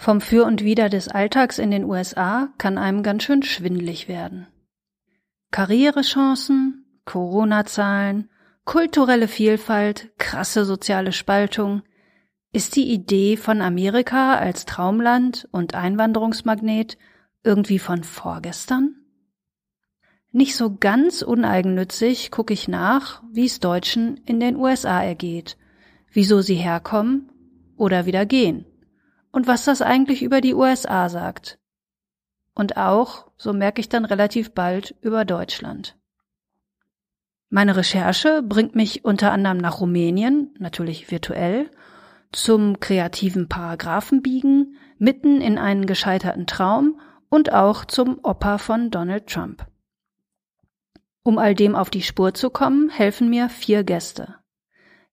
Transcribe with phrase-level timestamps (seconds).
[0.00, 4.46] Vom Für und Wider des Alltags in den USA kann einem ganz schön schwindlig werden.
[5.50, 8.30] Karrierechancen, Corona-Zahlen,
[8.64, 11.82] kulturelle Vielfalt, krasse soziale Spaltung.
[12.50, 16.96] Ist die Idee von Amerika als Traumland und Einwanderungsmagnet
[17.44, 18.96] irgendwie von vorgestern?
[20.32, 25.58] Nicht so ganz uneigennützig gucke ich nach, wie es Deutschen in den USA ergeht,
[26.10, 27.30] wieso sie herkommen
[27.76, 28.64] oder wieder gehen
[29.32, 31.58] und was das eigentlich über die USA sagt.
[32.54, 35.96] Und auch, so merke ich dann relativ bald, über Deutschland.
[37.48, 41.70] Meine Recherche bringt mich unter anderem nach Rumänien, natürlich virtuell,
[42.32, 49.66] zum kreativen Paragraphenbiegen, mitten in einen gescheiterten Traum und auch zum Opa von Donald Trump.
[51.22, 54.36] Um all dem auf die Spur zu kommen, helfen mir vier Gäste.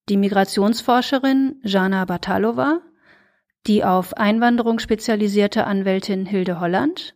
[0.09, 2.81] Die Migrationsforscherin Jana Batalova,
[3.67, 7.15] die auf Einwanderung spezialisierte Anwältin Hilde Holland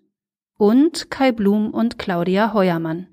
[0.58, 3.08] und Kai Blum und Claudia Heuermann.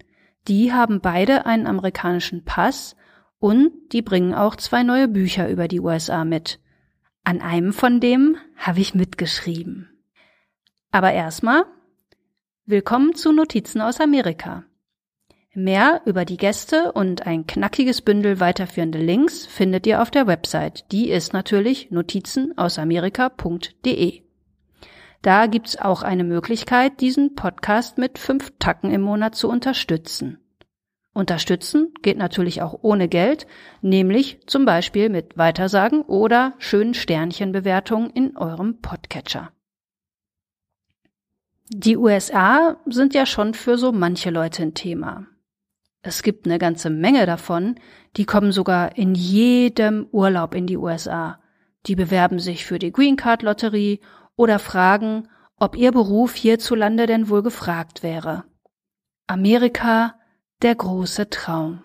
[0.49, 2.97] Die haben beide einen amerikanischen Pass
[3.39, 6.59] und die bringen auch zwei neue Bücher über die USA mit.
[7.23, 9.89] An einem von dem habe ich mitgeschrieben.
[10.91, 11.65] Aber erstmal
[12.67, 14.65] willkommen zu Notizen aus Amerika.
[15.55, 20.93] Mehr über die Gäste und ein knackiges Bündel weiterführende Links findet ihr auf der Website.
[20.93, 24.23] Die ist natürlich notizenausamerika.de.
[25.23, 30.39] Da gibt's auch eine Möglichkeit, diesen Podcast mit fünf Tacken im Monat zu unterstützen.
[31.13, 33.47] Unterstützen geht natürlich auch ohne Geld,
[33.81, 39.51] nämlich zum Beispiel mit Weitersagen oder schönen Sternchenbewertungen in eurem Podcatcher.
[41.71, 45.27] Die USA sind ja schon für so manche Leute ein Thema.
[46.03, 47.79] Es gibt eine ganze Menge davon,
[48.17, 51.41] die kommen sogar in jedem Urlaub in die USA.
[51.87, 54.01] Die bewerben sich für die Green Card Lotterie
[54.37, 58.45] oder fragen, ob ihr Beruf hierzulande denn wohl gefragt wäre.
[59.27, 60.15] Amerika,
[60.63, 61.83] der große Traum.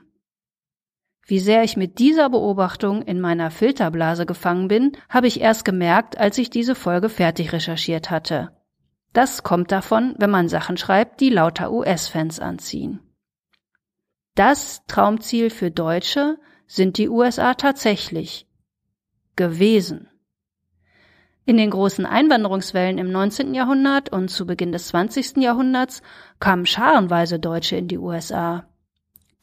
[1.25, 6.17] Wie sehr ich mit dieser Beobachtung in meiner Filterblase gefangen bin, habe ich erst gemerkt,
[6.17, 8.51] als ich diese Folge fertig recherchiert hatte.
[9.13, 12.99] Das kommt davon, wenn man Sachen schreibt, die lauter US-Fans anziehen.
[14.35, 18.47] Das Traumziel für Deutsche sind die USA tatsächlich
[19.35, 20.09] gewesen.
[21.45, 23.53] In den großen Einwanderungswellen im 19.
[23.53, 25.37] Jahrhundert und zu Beginn des 20.
[25.37, 26.01] Jahrhunderts
[26.39, 28.65] kamen scharenweise Deutsche in die USA.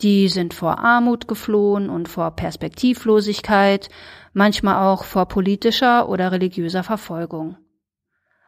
[0.01, 3.91] Die sind vor Armut geflohen und vor Perspektivlosigkeit,
[4.33, 7.59] manchmal auch vor politischer oder religiöser Verfolgung.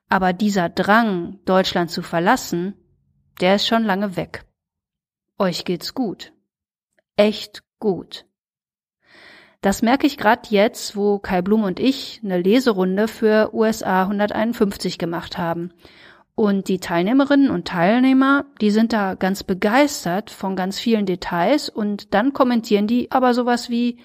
[0.08, 2.74] Aber dieser Drang, Deutschland zu verlassen,
[3.40, 4.44] der ist schon lange weg.
[5.38, 6.32] Euch geht's gut.
[7.16, 8.26] Echt gut.
[9.62, 14.98] Das merke ich gerade jetzt, wo Kai Blum und ich eine Leserunde für USA 151
[14.98, 15.72] gemacht haben.
[16.34, 22.12] Und die Teilnehmerinnen und Teilnehmer, die sind da ganz begeistert von ganz vielen Details und
[22.14, 24.00] dann kommentieren die aber sowas wie,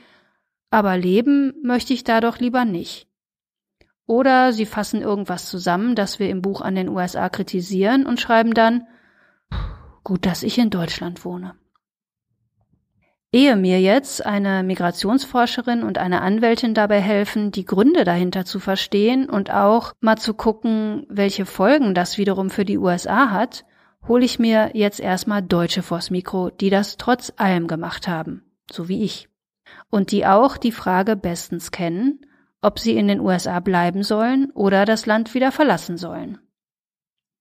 [0.69, 3.07] aber leben möchte ich da doch lieber nicht.
[4.05, 8.53] Oder sie fassen irgendwas zusammen, das wir im Buch an den USA kritisieren und schreiben
[8.53, 8.85] dann,
[10.07, 11.55] Gut, dass ich in Deutschland wohne.
[13.33, 19.29] Ehe mir jetzt eine Migrationsforscherin und eine Anwältin dabei helfen, die Gründe dahinter zu verstehen
[19.29, 23.65] und auch mal zu gucken, welche Folgen das wiederum für die USA hat,
[24.07, 28.87] hole ich mir jetzt erstmal Deutsche vors Mikro, die das trotz allem gemacht haben, so
[28.87, 29.27] wie ich.
[29.89, 32.21] Und die auch die Frage bestens kennen,
[32.61, 36.37] ob sie in den USA bleiben sollen oder das Land wieder verlassen sollen.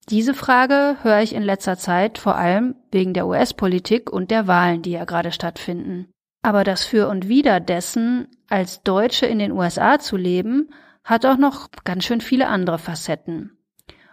[0.09, 4.83] Diese Frage höre ich in letzter Zeit vor allem wegen der US-Politik und der Wahlen,
[4.83, 6.13] die ja gerade stattfinden.
[6.43, 10.71] Aber das Für und Wider dessen, als Deutsche in den USA zu leben,
[11.03, 13.59] hat auch noch ganz schön viele andere Facetten.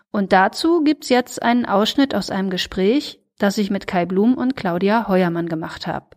[0.09, 4.55] Und dazu gibt's jetzt einen Ausschnitt aus einem Gespräch, das ich mit Kai Blum und
[4.55, 6.07] Claudia Heuermann gemacht habe.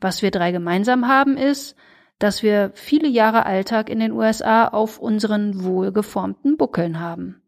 [0.00, 1.76] Was wir drei gemeinsam haben, ist,
[2.18, 7.41] dass wir viele Jahre Alltag in den USA auf unseren wohlgeformten Buckeln haben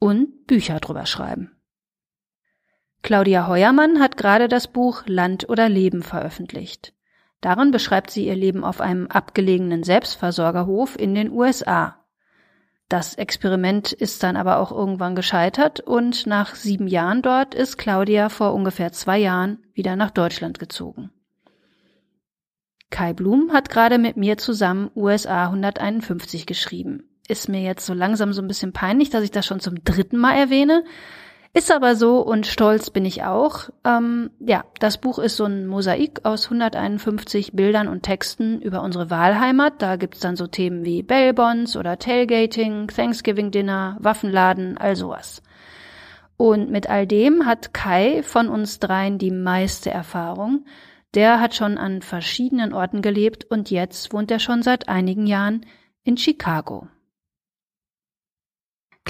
[0.00, 1.52] und Bücher drüber schreiben.
[3.02, 6.92] Claudia Heuermann hat gerade das Buch Land oder Leben veröffentlicht.
[7.40, 11.96] Darin beschreibt sie ihr Leben auf einem abgelegenen Selbstversorgerhof in den USA.
[12.88, 18.28] Das Experiment ist dann aber auch irgendwann gescheitert und nach sieben Jahren dort ist Claudia
[18.28, 21.10] vor ungefähr zwei Jahren wieder nach Deutschland gezogen.
[22.90, 28.32] Kai Blum hat gerade mit mir zusammen USA 151 geschrieben ist mir jetzt so langsam
[28.32, 30.84] so ein bisschen peinlich, dass ich das schon zum dritten Mal erwähne.
[31.52, 33.70] Ist aber so und stolz bin ich auch.
[33.84, 39.10] Ähm, ja, das Buch ist so ein Mosaik aus 151 Bildern und Texten über unsere
[39.10, 39.82] Wahlheimat.
[39.82, 45.42] Da gibt's dann so Themen wie Bellbonds oder Tailgating, Thanksgiving Dinner, Waffenladen, all sowas.
[46.36, 50.64] Und mit all dem hat Kai von uns dreien die meiste Erfahrung.
[51.14, 55.66] Der hat schon an verschiedenen Orten gelebt und jetzt wohnt er schon seit einigen Jahren
[56.04, 56.86] in Chicago.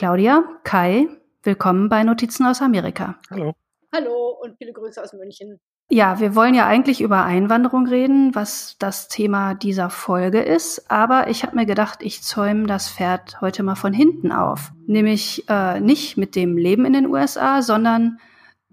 [0.00, 1.08] Claudia, Kai,
[1.42, 3.16] Willkommen bei Notizen aus Amerika.
[3.30, 3.52] Hallo.
[3.94, 5.60] Hallo und viele Grüße aus München.
[5.90, 10.90] Ja, wir wollen ja eigentlich über Einwanderung reden, was das Thema dieser Folge ist.
[10.90, 14.72] Aber ich habe mir gedacht, ich zäume das Pferd heute mal von hinten auf.
[14.86, 18.20] Nämlich äh, nicht mit dem Leben in den USA, sondern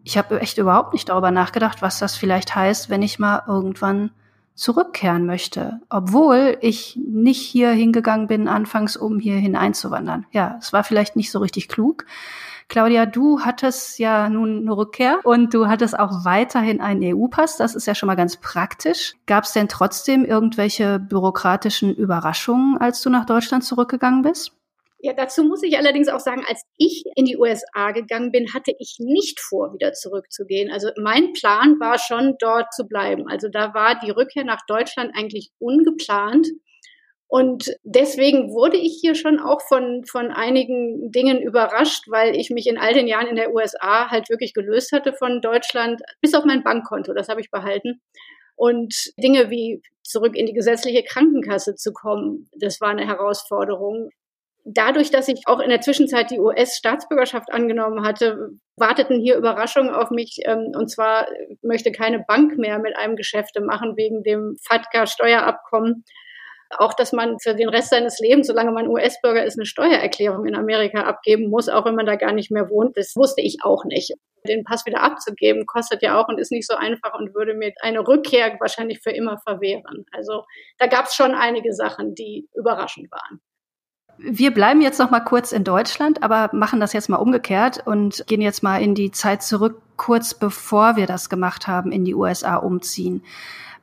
[0.06, 4.12] ich habe echt überhaupt nicht darüber nachgedacht, was das vielleicht heißt, wenn ich mal irgendwann
[4.58, 10.26] zurückkehren möchte, obwohl ich nicht hier hingegangen bin anfangs, um hier hineinzuwandern.
[10.32, 12.06] Ja, es war vielleicht nicht so richtig klug.
[12.68, 17.56] Claudia, du hattest ja nun eine Rückkehr und du hattest auch weiterhin einen EU-Pass.
[17.56, 19.16] Das ist ja schon mal ganz praktisch.
[19.26, 24.57] Gab es denn trotzdem irgendwelche bürokratischen Überraschungen, als du nach Deutschland zurückgegangen bist?
[25.00, 28.74] Ja, dazu muss ich allerdings auch sagen, als ich in die USA gegangen bin, hatte
[28.80, 30.72] ich nicht vor, wieder zurückzugehen.
[30.72, 33.28] Also mein Plan war schon, dort zu bleiben.
[33.30, 36.48] Also da war die Rückkehr nach Deutschland eigentlich ungeplant.
[37.30, 42.68] Und deswegen wurde ich hier schon auch von, von einigen Dingen überrascht, weil ich mich
[42.68, 46.46] in all den Jahren in der USA halt wirklich gelöst hatte von Deutschland, bis auf
[46.46, 48.02] mein Bankkonto, das habe ich behalten.
[48.56, 54.10] Und Dinge wie zurück in die gesetzliche Krankenkasse zu kommen, das war eine Herausforderung.
[54.70, 60.12] Dadurch, dass ich auch in der Zwischenzeit die US-Staatsbürgerschaft angenommen hatte, warteten hier Überraschungen auf
[60.12, 60.40] mich.
[60.44, 61.28] Ähm, und zwar
[61.62, 66.04] möchte keine Bank mehr mit einem Geschäfte machen wegen dem FATCA-Steuerabkommen
[66.72, 70.56] auch, dass man für den Rest seines Lebens, solange man US-Bürger ist, eine Steuererklärung in
[70.56, 72.98] Amerika abgeben muss, auch wenn man da gar nicht mehr wohnt.
[72.98, 74.14] Das wusste ich auch nicht.
[74.48, 77.74] Den Pass wieder abzugeben, kostet ja auch und ist nicht so einfach und würde mir
[77.82, 80.06] eine Rückkehr wahrscheinlich für immer verwehren.
[80.12, 80.44] Also
[80.78, 83.42] da gab es schon einige Sachen, die überraschend waren.
[84.18, 88.24] Wir bleiben jetzt noch mal kurz in Deutschland, aber machen das jetzt mal umgekehrt und
[88.28, 92.16] gehen jetzt mal in die Zeit zurück, kurz bevor wir das gemacht haben, in die
[92.16, 93.24] USA umziehen.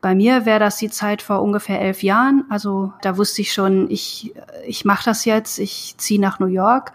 [0.00, 2.44] Bei mir wäre das die Zeit vor ungefähr elf Jahren.
[2.50, 4.34] Also da wusste ich schon, ich,
[4.66, 6.92] ich mache das jetzt, ich ziehe nach New York.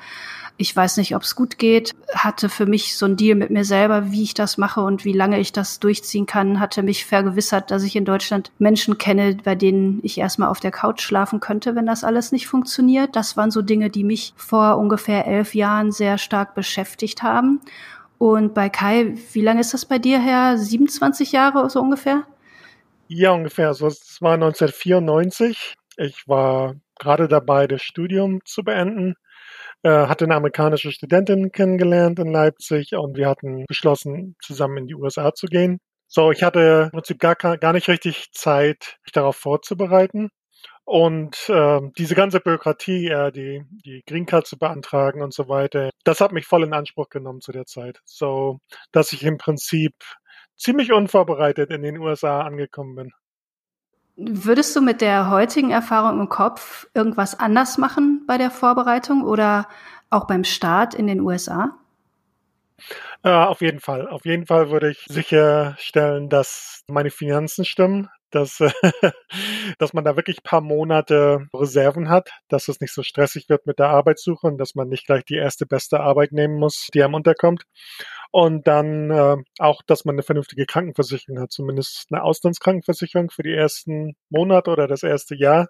[0.61, 1.95] Ich weiß nicht, ob es gut geht.
[2.13, 5.13] Hatte für mich so ein Deal mit mir selber, wie ich das mache und wie
[5.13, 6.59] lange ich das durchziehen kann.
[6.59, 10.71] Hatte mich vergewissert, dass ich in Deutschland Menschen kenne, bei denen ich erstmal auf der
[10.71, 13.15] Couch schlafen könnte, wenn das alles nicht funktioniert.
[13.15, 17.61] Das waren so Dinge, die mich vor ungefähr elf Jahren sehr stark beschäftigt haben.
[18.17, 20.57] Und bei Kai, wie lange ist das bei dir her?
[20.57, 22.23] 27 Jahre so ungefähr?
[23.07, 23.73] Ja, ungefähr.
[23.73, 25.75] So, es war 1994.
[25.95, 29.15] Ich war gerade dabei, das Studium zu beenden.
[29.83, 34.95] Äh, hatte eine amerikanische Studentin kennengelernt in Leipzig und wir hatten beschlossen, zusammen in die
[34.95, 35.79] USA zu gehen.
[36.07, 40.29] So, ich hatte im Prinzip gar, gar nicht richtig Zeit, mich darauf vorzubereiten.
[40.85, 45.91] Und äh, diese ganze Bürokratie, äh, die, die Green Card zu beantragen und so weiter,
[46.03, 47.99] das hat mich voll in Anspruch genommen zu der Zeit.
[48.05, 48.59] So,
[48.91, 49.93] dass ich im Prinzip
[50.57, 53.11] ziemlich unvorbereitet in den USA angekommen bin.
[54.21, 59.69] Würdest du mit der heutigen Erfahrung im Kopf irgendwas anders machen bei der Vorbereitung oder
[60.09, 61.77] auch beim Start in den USA?
[63.23, 64.09] Äh, auf jeden Fall.
[64.09, 68.59] Auf jeden Fall würde ich sicherstellen, dass meine Finanzen stimmen, dass,
[69.77, 73.79] dass man da wirklich paar Monate Reserven hat, dass es nicht so stressig wird mit
[73.79, 77.13] der Arbeitssuche und dass man nicht gleich die erste beste Arbeit nehmen muss, die einem
[77.13, 77.63] unterkommt.
[78.31, 83.53] Und dann äh, auch, dass man eine vernünftige Krankenversicherung hat, zumindest eine Auslandskrankenversicherung für die
[83.53, 85.69] ersten Monate oder das erste Jahr.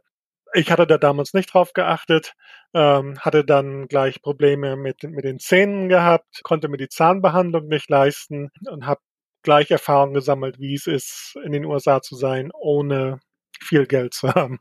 [0.53, 2.33] Ich hatte da damals nicht drauf geachtet,
[2.73, 7.89] ähm, hatte dann gleich Probleme mit, mit den Zähnen gehabt, konnte mir die Zahnbehandlung nicht
[7.89, 9.01] leisten und habe
[9.43, 13.19] gleich Erfahrung gesammelt, wie es ist, in den USA zu sein, ohne
[13.61, 14.59] viel Geld zu haben.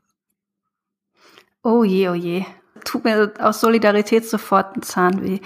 [1.63, 2.45] Oh je, oh je.
[2.85, 5.39] Tut mir aus Solidarität sofort ein Zahn weh.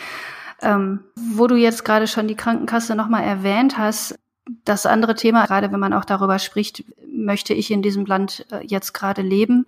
[0.63, 4.17] Ähm, wo du jetzt gerade schon die Krankenkasse nochmal erwähnt hast,
[4.65, 8.65] das andere Thema, gerade wenn man auch darüber spricht, möchte ich in diesem Land äh,
[8.65, 9.65] jetzt gerade leben,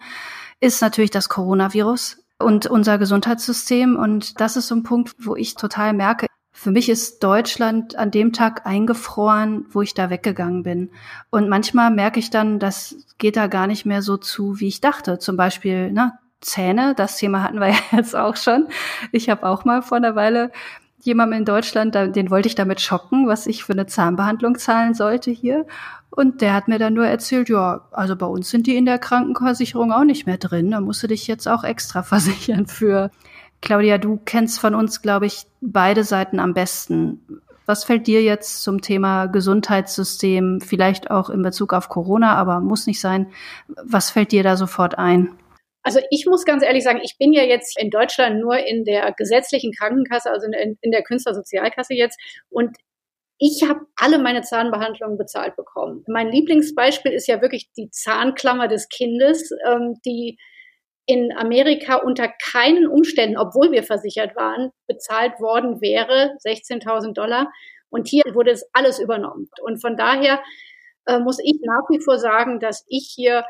[0.59, 3.95] ist natürlich das Coronavirus und unser Gesundheitssystem.
[3.95, 8.11] Und das ist so ein Punkt, wo ich total merke, für mich ist Deutschland an
[8.11, 10.89] dem Tag eingefroren, wo ich da weggegangen bin.
[11.29, 14.79] Und manchmal merke ich dann, das geht da gar nicht mehr so zu, wie ich
[14.79, 15.19] dachte.
[15.19, 18.67] Zum Beispiel, ne, Zähne, das Thema hatten wir ja jetzt auch schon.
[19.11, 20.51] Ich habe auch mal vor einer Weile
[21.05, 25.31] jemandem in Deutschland, den wollte ich damit schocken, was ich für eine Zahnbehandlung zahlen sollte
[25.31, 25.65] hier.
[26.09, 29.00] Und der hat mir dann nur erzählt, ja, also bei uns sind die in der
[29.00, 30.71] Krankenversicherung auch nicht mehr drin.
[30.71, 33.12] Da musst du dich jetzt auch extra versichern für.
[33.62, 37.21] Claudia, du kennst von uns, glaube ich, beide Seiten am besten.
[37.65, 42.88] Was fällt dir jetzt zum Thema Gesundheitssystem, vielleicht auch in Bezug auf Corona, aber muss
[42.88, 43.27] nicht sein?
[43.83, 45.29] Was fällt dir da sofort ein?
[45.85, 49.13] Also ich muss ganz ehrlich sagen, ich bin ja jetzt in Deutschland nur in der
[49.13, 52.19] gesetzlichen Krankenkasse, also in, in der Künstlersozialkasse jetzt.
[52.49, 52.75] Und
[53.37, 56.03] ich habe alle meine Zahnbehandlungen bezahlt bekommen.
[56.07, 60.39] Mein Lieblingsbeispiel ist ja wirklich die Zahnklammer des Kindes, ähm, die
[61.05, 67.51] in Amerika unter keinen Umständen, obwohl wir versichert waren, bezahlt worden wäre, 16.000 Dollar.
[67.89, 69.51] Und hier wurde es alles übernommen.
[69.61, 70.41] Und von daher
[71.05, 73.45] äh, muss ich nach wie vor sagen, dass ich hier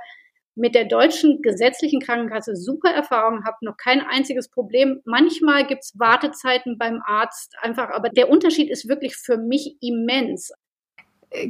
[0.56, 5.02] mit der deutschen gesetzlichen Krankenkasse super Erfahrung habe, noch kein einziges Problem.
[5.06, 10.52] Manchmal gibt's Wartezeiten beim Arzt einfach, aber der Unterschied ist wirklich für mich immens.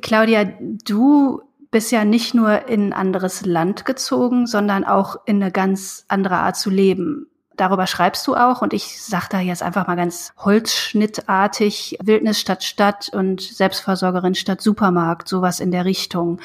[0.02, 0.46] Claudia,
[0.86, 6.06] du bist ja nicht nur in ein anderes Land gezogen, sondern auch in eine ganz
[6.08, 7.28] andere Art zu leben.
[7.58, 12.64] Darüber schreibst du auch und ich sage da jetzt einfach mal ganz holzschnittartig Wildnis statt
[12.64, 16.42] Stadt und Selbstversorgerin statt Supermarkt, sowas in der Richtung.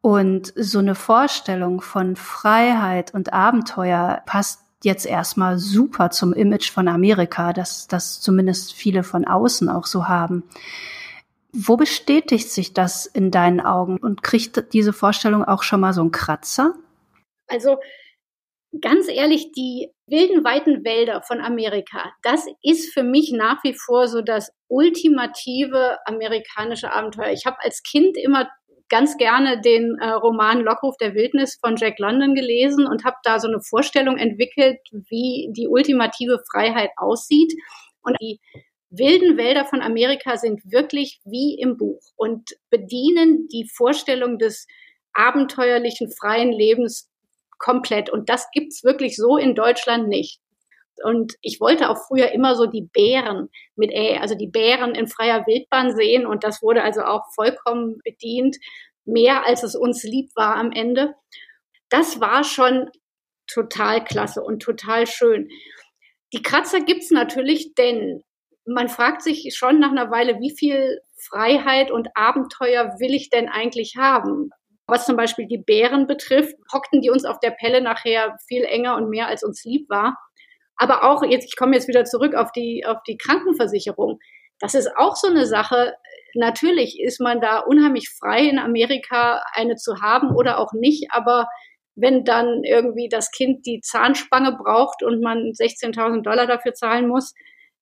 [0.00, 6.86] Und so eine Vorstellung von Freiheit und Abenteuer passt jetzt erstmal super zum Image von
[6.88, 10.44] Amerika, dass das zumindest viele von außen auch so haben.
[11.52, 16.02] Wo bestätigt sich das in deinen Augen und kriegt diese Vorstellung auch schon mal so
[16.02, 16.74] einen Kratzer?
[17.48, 17.78] Also
[18.80, 24.08] ganz ehrlich, die wilden, weiten Wälder von Amerika, das ist für mich nach wie vor
[24.08, 27.32] so das ultimative amerikanische Abenteuer.
[27.32, 28.48] Ich habe als Kind immer
[28.88, 33.38] ganz gerne den äh, Roman Lockruf der Wildnis von Jack London gelesen und habe da
[33.38, 37.52] so eine Vorstellung entwickelt, wie die ultimative Freiheit aussieht.
[38.02, 38.40] Und die
[38.90, 44.66] wilden Wälder von Amerika sind wirklich wie im Buch und bedienen die Vorstellung des
[45.12, 47.10] abenteuerlichen, freien Lebens
[47.58, 48.08] komplett.
[48.08, 50.40] Und das gibt's wirklich so in Deutschland nicht.
[51.04, 55.06] Und ich wollte auch früher immer so die Bären mit Ä, also die Bären in
[55.06, 56.26] freier Wildbahn sehen.
[56.26, 58.56] Und das wurde also auch vollkommen bedient,
[59.04, 61.14] mehr als es uns lieb war am Ende.
[61.88, 62.90] Das war schon
[63.46, 65.48] total klasse und total schön.
[66.32, 68.22] Die Kratzer gibt's natürlich, denn
[68.66, 73.48] man fragt sich schon nach einer Weile, wie viel Freiheit und Abenteuer will ich denn
[73.48, 74.50] eigentlich haben?
[74.86, 78.96] Was zum Beispiel die Bären betrifft, hockten die uns auf der Pelle nachher viel enger
[78.96, 80.16] und mehr als uns lieb war.
[80.78, 84.18] Aber auch jetzt, ich komme jetzt wieder zurück auf die, auf die Krankenversicherung.
[84.60, 85.94] Das ist auch so eine Sache.
[86.34, 91.08] Natürlich ist man da unheimlich frei in Amerika eine zu haben oder auch nicht.
[91.10, 91.48] Aber
[91.96, 97.34] wenn dann irgendwie das Kind die Zahnspange braucht und man 16.000 Dollar dafür zahlen muss,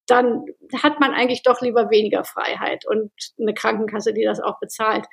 [0.07, 0.45] dann
[0.83, 5.07] hat man eigentlich doch lieber weniger Freiheit und eine Krankenkasse, die das auch bezahlt.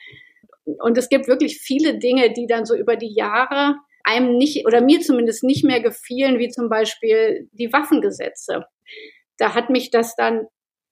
[0.65, 4.81] Und es gibt wirklich viele Dinge, die dann so über die Jahre einem nicht oder
[4.81, 8.65] mir zumindest nicht mehr gefielen, wie zum Beispiel die Waffengesetze.
[9.37, 10.47] Da hat mich das dann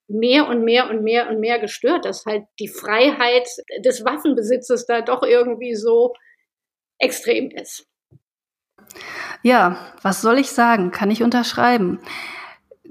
[0.08, 3.48] mehr und mehr und mehr und mehr gestört, dass halt die Freiheit
[3.84, 6.14] des Waffenbesitzes da doch irgendwie so
[6.98, 7.86] extrem ist.
[9.44, 10.92] Ja, was soll ich sagen?
[10.92, 12.00] Kann ich unterschreiben.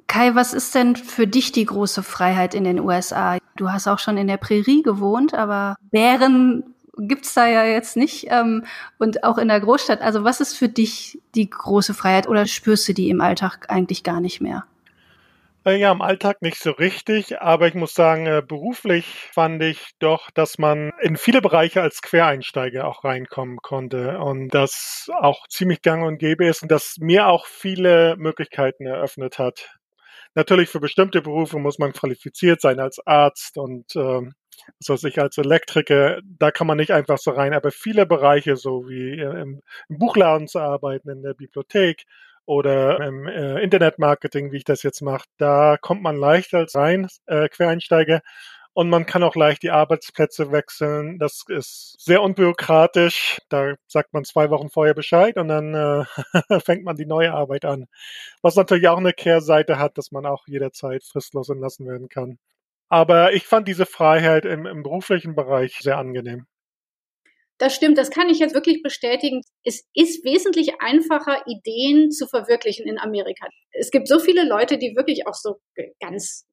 [0.07, 3.39] Kai, was ist denn für dich die große Freiheit in den USA?
[3.57, 8.27] Du hast auch schon in der Prärie gewohnt, aber Bären gibt's da ja jetzt nicht.
[8.31, 8.65] Ähm,
[8.99, 10.01] und auch in der Großstadt.
[10.01, 14.03] Also was ist für dich die große Freiheit oder spürst du die im Alltag eigentlich
[14.03, 14.65] gar nicht mehr?
[15.67, 19.91] Äh, ja, im Alltag nicht so richtig, aber ich muss sagen, äh, beruflich fand ich
[19.99, 25.83] doch, dass man in viele Bereiche als Quereinsteiger auch reinkommen konnte und das auch ziemlich
[25.83, 29.69] gang und gäbe ist und das mir auch viele Möglichkeiten eröffnet hat.
[30.35, 34.33] Natürlich für bestimmte Berufe muss man qualifiziert sein als Arzt und ähm,
[34.79, 38.57] was weiß ich, als Elektriker, da kann man nicht einfach so rein, aber viele Bereiche,
[38.57, 42.05] so wie äh, im, im Buchladen zu arbeiten, in der Bibliothek
[42.47, 47.09] oder im äh, Internetmarketing, wie ich das jetzt mache, da kommt man leicht als rein
[47.27, 48.23] äh, Quereinsteiger
[48.73, 51.19] und man kann auch leicht die Arbeitsplätze wechseln.
[51.19, 53.39] Das ist sehr unbürokratisch.
[53.49, 56.05] Da sagt man zwei Wochen vorher Bescheid und dann äh,
[56.61, 57.87] fängt man die neue Arbeit an.
[58.43, 62.39] Was natürlich auch eine Kehrseite hat, dass man auch jederzeit fristlos entlassen werden kann.
[62.91, 66.47] Aber ich fand diese Freiheit im, im beruflichen Bereich sehr angenehm.
[67.59, 69.43] Das stimmt, das kann ich jetzt wirklich bestätigen.
[69.65, 73.47] Es ist wesentlich einfacher, Ideen zu verwirklichen in Amerika.
[73.73, 75.61] Es gibt so viele Leute, die wirklich auch so
[76.01, 76.47] ganz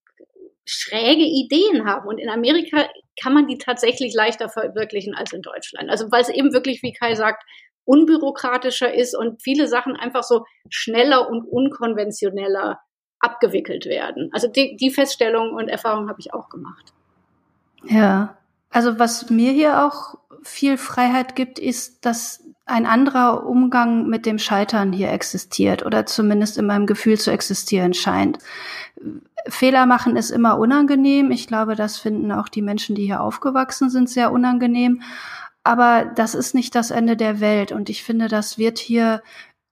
[0.66, 2.08] schräge Ideen haben.
[2.08, 2.90] Und in Amerika
[3.22, 5.90] kann man die tatsächlich leichter verwirklichen als in Deutschland.
[5.90, 7.42] Also weil es eben wirklich, wie Kai sagt,
[7.86, 12.80] unbürokratischer ist und viele Sachen einfach so schneller und unkonventioneller
[13.20, 14.30] abgewickelt werden.
[14.34, 16.94] Also die, die Feststellung und Erfahrung habe ich auch gemacht.
[17.84, 18.38] Ja,
[18.70, 24.40] also was mir hier auch viel Freiheit gibt, ist, dass ein anderer Umgang mit dem
[24.40, 28.40] Scheitern hier existiert oder zumindest in meinem Gefühl zu existieren scheint.
[29.48, 31.32] Fehler machen ist immer unangenehm.
[31.32, 35.02] Ich glaube, das finden auch die Menschen, die hier aufgewachsen sind, sehr unangenehm.
[35.64, 37.72] Aber das ist nicht das Ende der Welt.
[37.72, 39.22] Und ich finde, das wird hier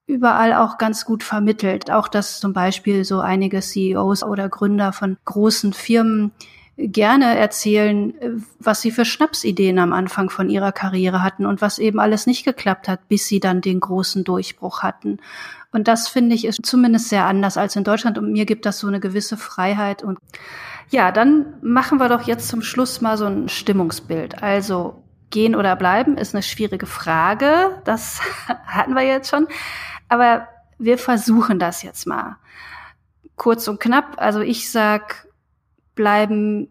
[0.07, 1.91] überall auch ganz gut vermittelt.
[1.91, 6.31] Auch dass zum Beispiel so einige CEOs oder Gründer von großen Firmen
[6.77, 8.13] gerne erzählen,
[8.59, 12.43] was sie für Schnapsideen am Anfang von ihrer Karriere hatten und was eben alles nicht
[12.43, 15.19] geklappt hat, bis sie dann den großen Durchbruch hatten.
[15.71, 18.79] Und das finde ich ist zumindest sehr anders als in Deutschland und mir gibt das
[18.79, 20.19] so eine gewisse Freiheit und
[20.89, 24.43] ja, dann machen wir doch jetzt zum Schluss mal so ein Stimmungsbild.
[24.43, 27.81] Also gehen oder bleiben ist eine schwierige Frage.
[27.85, 28.21] Das
[28.67, 29.47] hatten wir jetzt schon.
[30.09, 30.47] Aber
[30.77, 32.37] wir versuchen das jetzt mal.
[33.35, 34.15] Kurz und knapp.
[34.17, 35.27] Also ich sag
[35.95, 36.67] bleiben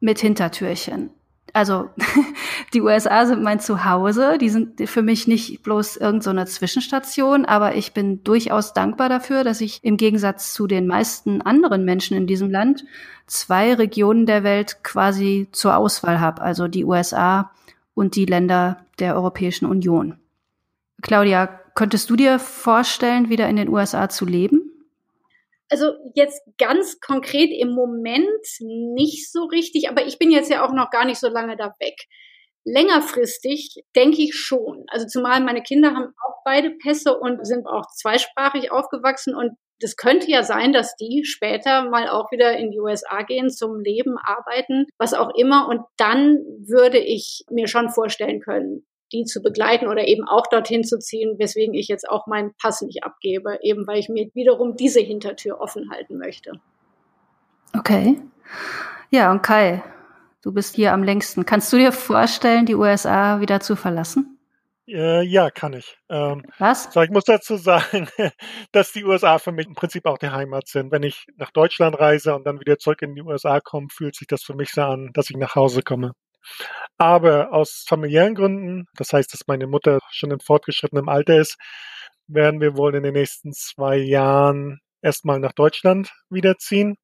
[0.00, 1.10] mit Hintertürchen.
[1.52, 1.90] Also
[2.74, 7.76] die USA sind mein Zuhause, die sind für mich nicht bloß irgendeine so Zwischenstation, aber
[7.76, 12.26] ich bin durchaus dankbar dafür, dass ich im Gegensatz zu den meisten anderen Menschen in
[12.26, 12.84] diesem Land
[13.26, 17.52] zwei Regionen der Welt quasi zur Auswahl habe, also die USA
[17.94, 20.18] und die Länder der Europäischen Union.
[21.02, 24.70] Claudia, könntest du dir vorstellen, wieder in den USA zu leben?
[25.70, 28.28] Also jetzt ganz konkret im Moment
[28.60, 31.74] nicht so richtig, aber ich bin jetzt ja auch noch gar nicht so lange da
[31.80, 31.96] weg.
[32.64, 34.84] Längerfristig denke ich schon.
[34.88, 39.96] Also zumal meine Kinder haben auch beide Pässe und sind auch zweisprachig aufgewachsen und das
[39.96, 44.16] könnte ja sein, dass die später mal auch wieder in die USA gehen zum Leben,
[44.24, 45.68] arbeiten, was auch immer.
[45.68, 50.84] Und dann würde ich mir schon vorstellen können, die zu begleiten oder eben auch dorthin
[50.84, 54.76] zu ziehen, weswegen ich jetzt auch meinen Pass nicht abgebe, eben weil ich mir wiederum
[54.76, 56.52] diese Hintertür offen halten möchte.
[57.76, 58.20] Okay.
[59.10, 59.82] Ja, und Kai,
[60.42, 61.46] du bist hier am längsten.
[61.46, 64.38] Kannst du dir vorstellen, die USA wieder zu verlassen?
[64.86, 65.96] Äh, ja, kann ich.
[66.10, 66.92] Ähm, Was?
[66.92, 68.06] So, ich muss dazu sagen,
[68.72, 70.92] dass die USA für mich im Prinzip auch die Heimat sind.
[70.92, 74.26] Wenn ich nach Deutschland reise und dann wieder zurück in die USA komme, fühlt sich
[74.26, 76.12] das für mich so an, dass ich nach Hause komme.
[76.98, 81.56] Aber aus familiären Gründen, das heißt, dass meine Mutter schon in fortgeschrittenem Alter ist,
[82.26, 86.96] werden wir wohl in den nächsten zwei Jahren erstmal nach Deutschland wiederziehen.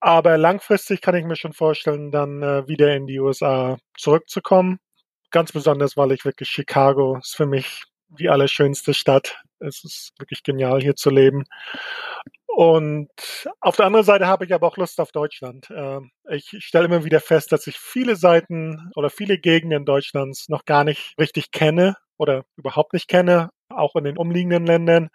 [0.00, 4.78] Aber langfristig kann ich mir schon vorstellen, dann äh, wieder in die USA zurückzukommen.
[5.30, 9.40] Ganz besonders, weil ich wirklich Chicago ist für mich die allerschönste Stadt.
[9.58, 11.44] Es ist wirklich genial, hier zu leben.
[12.46, 13.08] Und
[13.60, 15.68] auf der anderen Seite habe ich aber auch Lust auf Deutschland.
[15.70, 20.64] Ähm, ich stelle immer wieder fest, dass ich viele Seiten oder viele Gegenden Deutschlands noch
[20.64, 25.10] gar nicht richtig kenne oder überhaupt nicht kenne, auch in den umliegenden Ländern,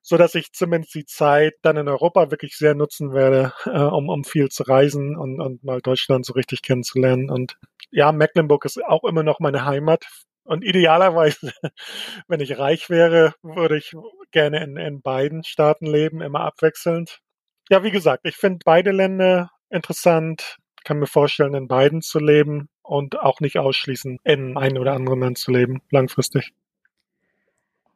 [0.00, 4.08] so dass ich zumindest die Zeit dann in Europa wirklich sehr nutzen werde, äh, um,
[4.08, 7.30] um viel zu reisen und, und mal Deutschland so richtig kennenzulernen.
[7.30, 7.58] Und
[7.90, 10.06] ja, Mecklenburg ist auch immer noch meine Heimat
[10.50, 11.52] und idealerweise,
[12.28, 13.94] wenn ich reich wäre, würde ich
[14.32, 17.20] gerne in, in beiden Staaten leben, immer abwechselnd.
[17.68, 22.68] Ja, wie gesagt, ich finde beide Länder interessant, kann mir vorstellen, in beiden zu leben
[22.82, 26.52] und auch nicht ausschließen, in einem oder anderen Land zu leben, langfristig.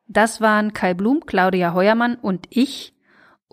[0.07, 2.94] Das waren Kai Blum, Claudia Heuermann und ich.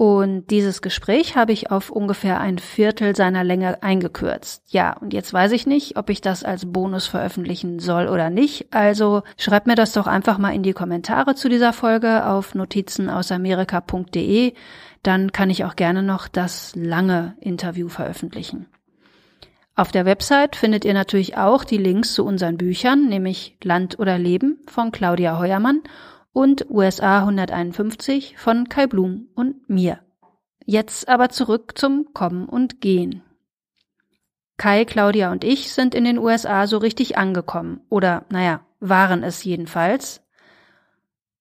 [0.02, 4.64] Und dieses Gespräch habe ich auf ungefähr ein Viertel seiner Länge eingekürzt.
[4.70, 8.74] Ja, und jetzt weiß ich nicht, ob ich das als Bonus veröffentlichen soll oder nicht.
[8.74, 14.56] Also schreibt mir das doch einfach mal in die Kommentare zu dieser Folge auf notizenausamerika.de.
[15.04, 18.66] Dann kann ich auch gerne noch das lange Interview veröffentlichen.
[19.76, 24.18] Auf der Website findet ihr natürlich auch die Links zu unseren Büchern, nämlich Land oder
[24.18, 25.84] Leben von Claudia Heuermann
[26.34, 30.00] und USA 151 von Kai Blum und mir.
[30.66, 33.24] Jetzt aber zurück zum Kommen und Gehen.
[34.58, 39.44] Kai, Claudia und ich sind in den USA so richtig angekommen, oder naja, waren es
[39.44, 40.22] jedenfalls.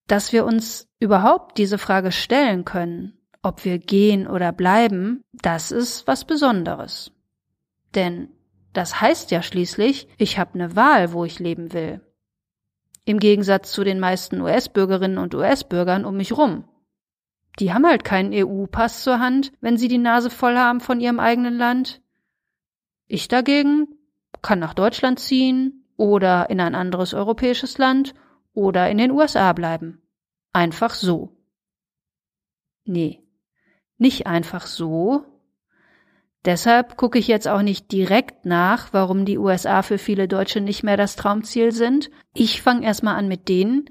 [0.07, 6.07] Dass wir uns überhaupt diese Frage stellen können, ob wir gehen oder bleiben, das ist
[6.07, 7.13] was Besonderes.
[7.95, 8.31] Denn
[8.73, 12.01] das heißt ja schließlich, ich habe eine Wahl, wo ich leben will.
[13.05, 16.65] Im Gegensatz zu den meisten US-Bürgerinnen und US-Bürgern um mich rum.
[17.59, 21.21] Die haben halt keinen EU-Pass zur Hand, wenn sie die Nase voll haben von ihrem
[21.21, 22.01] eigenen Land.
[23.07, 23.89] Ich dagegen
[24.43, 28.15] kann nach Deutschland ziehen oder in ein anderes europäisches Land
[28.53, 30.01] oder in den USA bleiben.
[30.53, 31.37] Einfach so.
[32.85, 33.23] Nee,
[33.99, 35.25] nicht einfach so,
[36.45, 40.83] Deshalb gucke ich jetzt auch nicht direkt nach, warum die USA für viele Deutsche nicht
[40.83, 42.11] mehr das Traumziel sind.
[42.33, 43.85] Ich fange erstmal an mit denen,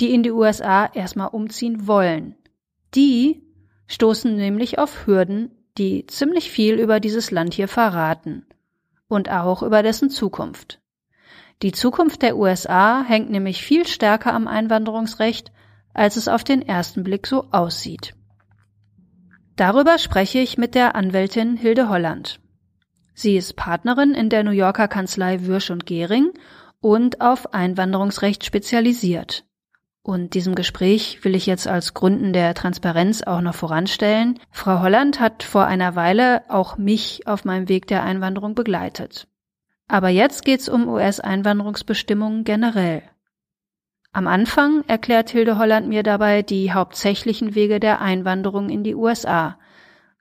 [0.00, 2.36] die in die USA erstmal umziehen wollen.
[2.94, 3.42] Die
[3.86, 8.46] stoßen nämlich auf Hürden, die ziemlich viel über dieses Land hier verraten
[9.08, 10.80] und auch über dessen Zukunft.
[11.62, 15.52] Die Zukunft der USA hängt nämlich viel stärker am Einwanderungsrecht,
[15.92, 18.14] als es auf den ersten Blick so aussieht.
[19.60, 22.40] Darüber spreche ich mit der Anwältin Hilde Holland.
[23.12, 26.30] Sie ist Partnerin in der New Yorker Kanzlei Würsch und Gehring
[26.80, 29.44] und auf Einwanderungsrecht spezialisiert.
[30.02, 34.38] Und diesem Gespräch will ich jetzt als Gründen der Transparenz auch noch voranstellen.
[34.50, 39.28] Frau Holland hat vor einer Weile auch mich auf meinem Weg der Einwanderung begleitet.
[39.88, 43.02] Aber jetzt geht's um US-Einwanderungsbestimmungen generell.
[44.12, 49.56] Am Anfang erklärt Hilde Holland mir dabei die hauptsächlichen Wege der Einwanderung in die USA,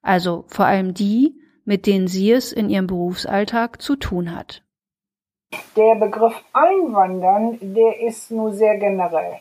[0.04, 4.62] also vor allem die, mit denen sie es in ihrem Berufsalltag zu tun hat.
[5.75, 9.39] Der Begriff Einwandern, der ist nur sehr generell.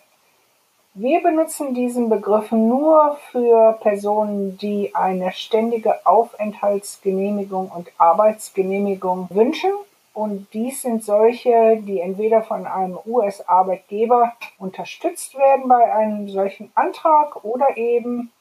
[0.94, 9.70] Wir benutzen diesen Begriff nur für Personen, die eine ständige Aufenthaltsgenehmigung und Arbeitsgenehmigung wünschen.
[10.18, 17.44] Und dies sind solche, die entweder von einem US-Arbeitgeber unterstützt werden bei einem solchen Antrag
[17.44, 18.32] oder eben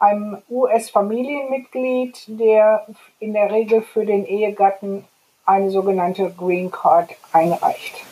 [0.00, 2.88] einem US-Familienmitglied, der
[3.20, 5.04] in der Regel für den Ehegatten
[5.46, 8.04] eine sogenannte Green Card einreicht.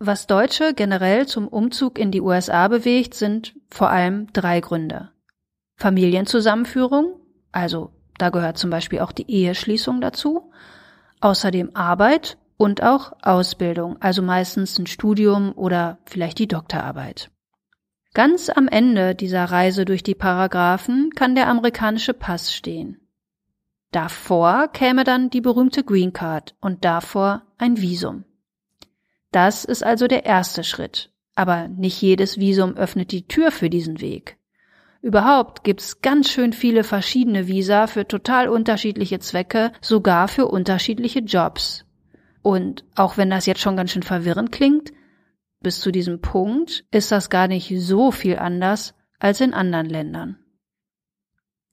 [0.00, 5.12] Was Deutsche generell zum Umzug in die USA bewegt, sind vor allem drei Gründe.
[5.78, 7.14] Familienzusammenführung,
[7.52, 10.50] also da gehört zum Beispiel auch die Eheschließung dazu,
[11.24, 17.30] außerdem Arbeit und auch Ausbildung, also meistens ein Studium oder vielleicht die Doktorarbeit.
[18.12, 23.00] Ganz am Ende dieser Reise durch die Paragraphen kann der amerikanische Pass stehen.
[23.90, 28.24] Davor käme dann die berühmte Green Card und davor ein Visum.
[29.32, 31.10] Das ist also der erste Schritt.
[31.34, 34.36] Aber nicht jedes Visum öffnet die Tür für diesen Weg.
[35.04, 41.84] Überhaupt gibt's ganz schön viele verschiedene Visa für total unterschiedliche Zwecke, sogar für unterschiedliche Jobs.
[42.40, 44.94] Und auch wenn das jetzt schon ganz schön verwirrend klingt,
[45.60, 50.38] bis zu diesem Punkt ist das gar nicht so viel anders als in anderen Ländern.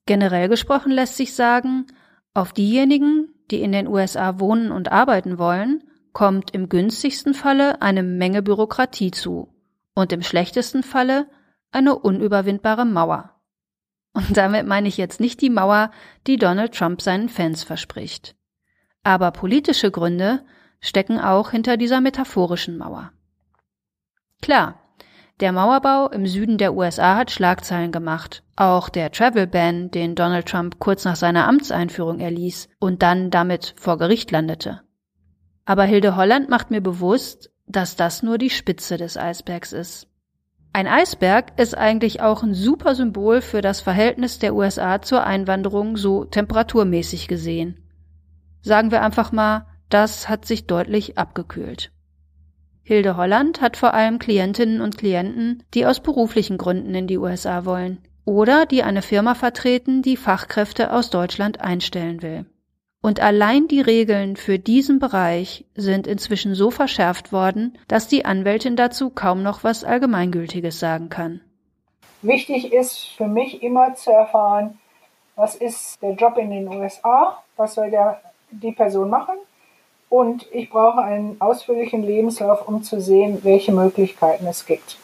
[0.06, 1.88] Generell gesprochen lässt sich sagen,
[2.34, 8.04] auf diejenigen, die in den USA wohnen und arbeiten wollen, kommt im günstigsten Falle eine
[8.04, 9.56] Menge Bürokratie zu
[9.96, 11.28] und im schlechtesten Falle
[11.72, 13.36] eine unüberwindbare Mauer.
[14.14, 15.92] Und damit meine ich jetzt nicht die Mauer,
[16.28, 18.36] die Donald Trump seinen Fans verspricht.
[19.04, 20.44] Aber politische Gründe
[20.80, 23.12] stecken auch hinter dieser metaphorischen Mauer.
[24.42, 24.80] Klar,
[25.40, 28.44] der Mauerbau im Süden der USA hat Schlagzeilen gemacht.
[28.56, 33.74] Auch der Travel Ban, den Donald Trump kurz nach seiner Amtseinführung erließ und dann damit
[33.78, 34.82] vor Gericht landete.
[35.66, 40.08] Aber Hilde Holland macht mir bewusst, dass das nur die Spitze des Eisbergs ist.
[40.74, 45.98] Ein Eisberg ist eigentlich auch ein super Symbol für das Verhältnis der USA zur Einwanderung
[45.98, 47.84] so temperaturmäßig gesehen.
[48.62, 51.92] Sagen wir einfach mal, das hat sich deutlich abgekühlt.
[52.84, 57.66] Hilde Holland hat vor allem Klientinnen und Klienten, die aus beruflichen Gründen in die USA
[57.66, 62.46] wollen oder die eine Firma vertreten, die Fachkräfte aus Deutschland einstellen will.
[63.02, 68.76] Und allein die Regeln für diesen Bereich sind inzwischen so verschärft worden, dass die Anwältin
[68.76, 71.42] dazu kaum noch was Allgemeingültiges sagen kann.
[72.22, 74.78] Wichtig ist für mich immer zu erfahren,
[75.36, 79.36] was ist der Job in den USA, was soll der, die Person machen
[80.10, 84.98] und ich brauche einen ausführlichen Lebenslauf, um zu sehen, welche Möglichkeiten es gibt.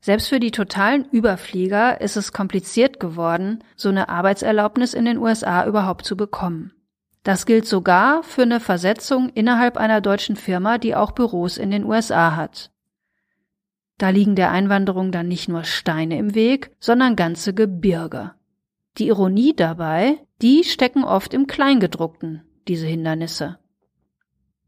[0.00, 5.66] Selbst für die totalen Überflieger ist es kompliziert geworden, so eine Arbeitserlaubnis in den USA
[5.66, 6.72] überhaupt zu bekommen.
[7.22, 11.84] Das gilt sogar für eine Versetzung innerhalb einer deutschen Firma, die auch Büros in den
[11.84, 12.72] USA hat.
[13.98, 18.32] Da liegen der Einwanderung dann nicht nur Steine im Weg, sondern ganze Gebirge.
[18.98, 23.58] Die Ironie dabei, die stecken oft im Kleingedruckten, diese Hindernisse.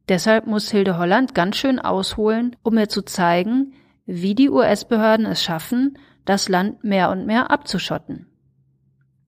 [0.08, 3.72] Deshalb muss Hilde Holland ganz schön ausholen, um mir zu zeigen,
[4.06, 8.26] wie die US-Behörden es schaffen, das Land mehr und mehr abzuschotten.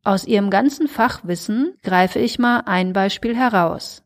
[0.07, 4.05] Aus ihrem ganzen Fachwissen greife ich mal ein Beispiel heraus.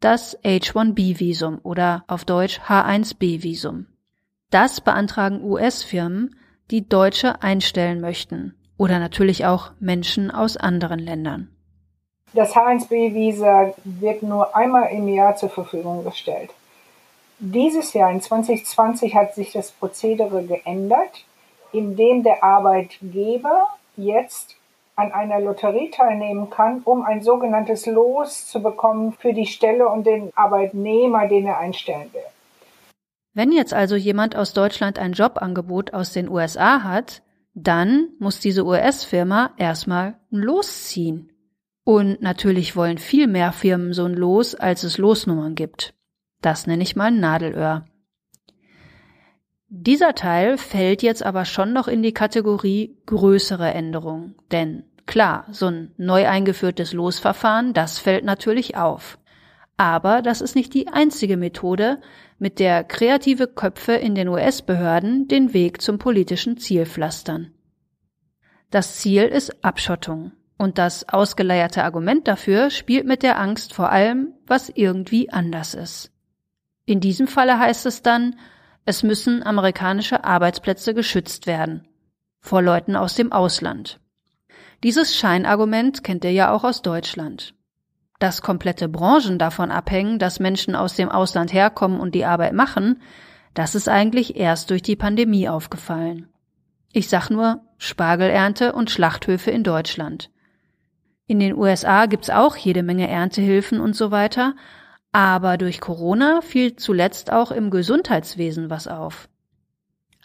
[0.00, 3.84] Das H1B-Visum oder auf Deutsch H1B-Visum.
[4.50, 6.34] Das beantragen US-Firmen,
[6.70, 11.54] die Deutsche einstellen möchten oder natürlich auch Menschen aus anderen Ländern.
[12.32, 16.48] Das H1B-Visa wird nur einmal im Jahr zur Verfügung gestellt.
[17.38, 21.26] Dieses Jahr, in 2020, hat sich das Prozedere geändert,
[21.70, 24.56] indem der Arbeitgeber jetzt
[24.96, 30.06] an einer Lotterie teilnehmen kann, um ein sogenanntes Los zu bekommen für die Stelle und
[30.06, 32.22] den Arbeitnehmer, den er einstellen will.
[33.32, 37.22] Wenn jetzt also jemand aus Deutschland ein Jobangebot aus den USA hat,
[37.54, 41.30] dann muss diese US-Firma erstmal losziehen.
[41.84, 45.94] Und natürlich wollen viel mehr Firmen so ein Los, als es Losnummern gibt.
[46.40, 47.84] Das nenne ich mal ein Nadelöhr.
[49.76, 55.66] Dieser Teil fällt jetzt aber schon noch in die Kategorie größere Änderungen, denn klar, so
[55.66, 59.18] ein neu eingeführtes Losverfahren, das fällt natürlich auf.
[59.76, 62.00] Aber das ist nicht die einzige Methode,
[62.38, 67.50] mit der kreative Köpfe in den US-Behörden den Weg zum politischen Ziel pflastern.
[68.70, 70.30] Das Ziel ist Abschottung.
[70.56, 76.12] Und das ausgeleierte Argument dafür spielt mit der Angst vor allem, was irgendwie anders ist.
[76.86, 78.36] In diesem Falle heißt es dann,
[78.84, 81.88] es müssen amerikanische Arbeitsplätze geschützt werden.
[82.40, 84.00] Vor Leuten aus dem Ausland.
[84.82, 87.54] Dieses Scheinargument kennt ihr ja auch aus Deutschland
[88.18, 93.02] dass komplette Branchen davon abhängen, dass Menschen aus dem Ausland herkommen und die Arbeit machen,
[93.54, 96.28] das ist eigentlich erst durch die Pandemie aufgefallen.
[96.92, 100.30] Ich sag nur Spargelernte und Schlachthöfe in Deutschland.
[101.26, 104.54] In den USA gibt's auch jede Menge Erntehilfen und so weiter,
[105.14, 109.28] aber durch Corona fiel zuletzt auch im Gesundheitswesen was auf.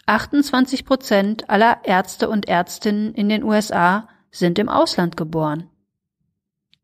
[0.06, 5.70] 28 Prozent aller Ärzte und Ärztinnen in den USA sind im Ausland geboren.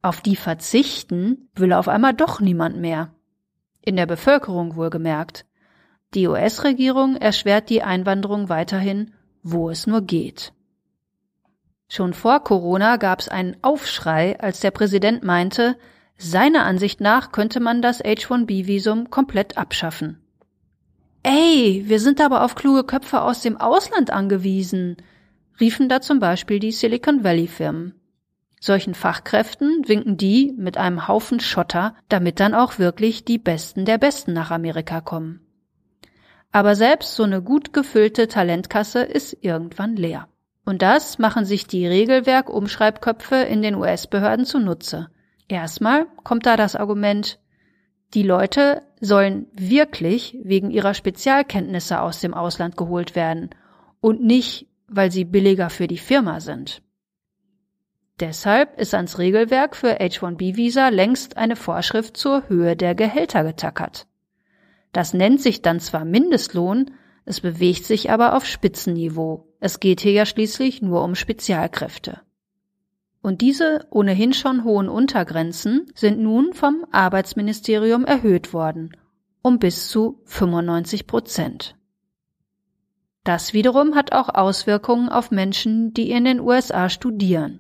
[0.03, 3.13] Auf die verzichten will auf einmal doch niemand mehr.
[3.81, 5.45] In der Bevölkerung wohlgemerkt.
[6.15, 10.53] Die US-Regierung erschwert die Einwanderung weiterhin, wo es nur geht.
[11.89, 15.77] Schon vor Corona gab es einen Aufschrei, als der Präsident meinte,
[16.19, 20.19] seiner Ansicht nach könnte man das H1B-Visum komplett abschaffen.
[21.23, 24.97] Ey, wir sind aber auf kluge Köpfe aus dem Ausland angewiesen,
[25.61, 27.95] riefen da zum Beispiel die Silicon Valley-Firmen.
[28.61, 33.99] Solchen Fachkräften winken die mit einem Haufen Schotter, damit dann auch wirklich die Besten der
[33.99, 35.41] Besten nach Amerika kommen.
[36.53, 40.29] Aber selbst so eine gut gefüllte Talentkasse ist irgendwann leer.
[40.65, 45.09] Und das machen sich die Regelwerk-Umschreibköpfe in den US-Behörden zunutze.
[45.49, 47.39] Erstmal kommt da das Argument,
[48.15, 53.51] die Leute sollen wirklich wegen ihrer Spezialkenntnisse aus dem Ausland geholt werden
[54.01, 56.83] und nicht, weil sie billiger für die Firma sind.
[58.19, 64.07] Deshalb ist ans Regelwerk für H1B-Visa längst eine Vorschrift zur Höhe der Gehälter getackert.
[64.93, 66.93] Das nennt sich dann zwar Mindestlohn,
[67.27, 69.53] es bewegt sich aber auf Spitzenniveau.
[69.61, 72.23] Es geht hier ja schließlich nur um Spezialkräfte.
[73.27, 78.97] Und diese ohnehin schon hohen Untergrenzen sind nun vom Arbeitsministerium erhöht worden,
[79.43, 81.75] um bis zu 95 Prozent.
[83.25, 87.59] Das wiederum hat auch Auswirkungen auf Menschen, die in den USA studieren.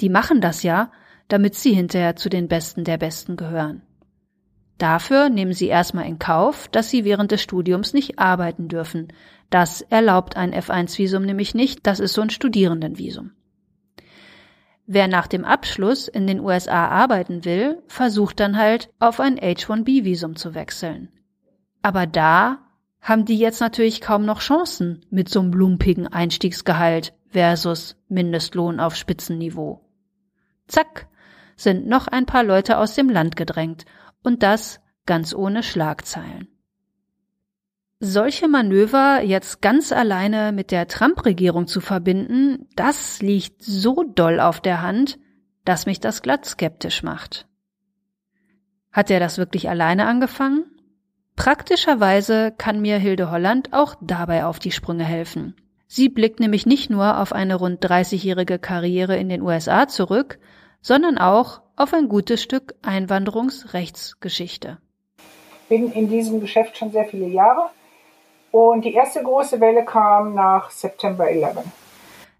[0.00, 0.92] Die machen das ja,
[1.26, 3.82] damit sie hinterher zu den Besten der Besten gehören.
[4.78, 9.08] Dafür nehmen sie erstmal in Kauf, dass sie während des Studiums nicht arbeiten dürfen.
[9.50, 13.32] Das erlaubt ein F1-Visum nämlich nicht, das ist so ein Studierendenvisum.
[14.86, 20.36] Wer nach dem Abschluss in den USA arbeiten will, versucht dann halt auf ein H1B-Visum
[20.36, 21.08] zu wechseln.
[21.82, 22.58] Aber da
[23.00, 28.96] haben die jetzt natürlich kaum noch Chancen mit so einem lumpigen Einstiegsgehalt versus Mindestlohn auf
[28.96, 29.80] Spitzenniveau.
[30.66, 31.08] Zack,
[31.56, 33.84] sind noch ein paar Leute aus dem Land gedrängt,
[34.22, 36.48] und das ganz ohne Schlagzeilen.
[38.00, 44.60] Solche Manöver jetzt ganz alleine mit der Trump-Regierung zu verbinden, das liegt so doll auf
[44.60, 45.18] der Hand,
[45.64, 47.46] dass mich das glatt skeptisch macht.
[48.92, 50.64] Hat er das wirklich alleine angefangen?
[51.36, 55.56] Praktischerweise kann mir Hilde Holland auch dabei auf die Sprünge helfen.
[55.86, 60.38] Sie blickt nämlich nicht nur auf eine rund 30-jährige Karriere in den USA zurück,
[60.80, 64.78] sondern auch auf ein gutes Stück Einwanderungsrechtsgeschichte.
[65.68, 67.70] Bin in diesem Geschäft schon sehr viele Jahre
[68.54, 71.64] und die erste große Welle kam nach September 11.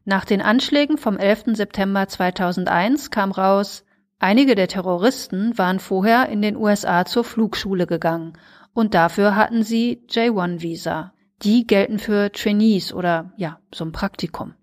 [0.05, 1.57] Nach den Anschlägen vom 11.
[1.57, 3.85] September 2001 kam raus,
[4.21, 8.35] einige der Terroristen waren vorher in den USA zur Flugschule gegangen
[8.75, 14.55] und dafür hatten sie J1-Visa, die gelten für Trainees oder ja, so ein Praktikum.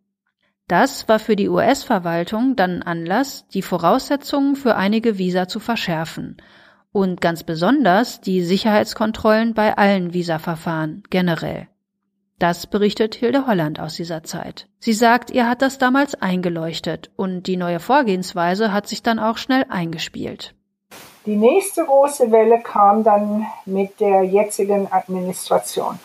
[0.70, 6.38] Das war für die US-Verwaltung dann Anlass, die Voraussetzungen für einige Visa zu verschärfen
[6.92, 11.68] und ganz besonders die Sicherheitskontrollen bei allen Visaverfahren generell.
[12.40, 14.68] Das berichtet Hilde Holland aus dieser Zeit.
[14.80, 19.38] Sie sagt, ihr hat das damals eingeleuchtet und die neue Vorgehensweise hat sich dann auch
[19.38, 20.56] schnell eingespielt.
[21.28, 26.00] Die nächste große Welle kam dann mit der jetzigen Administration.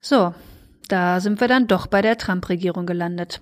[0.00, 0.34] So,
[0.88, 3.40] da sind wir dann doch bei der Trump-Regierung gelandet.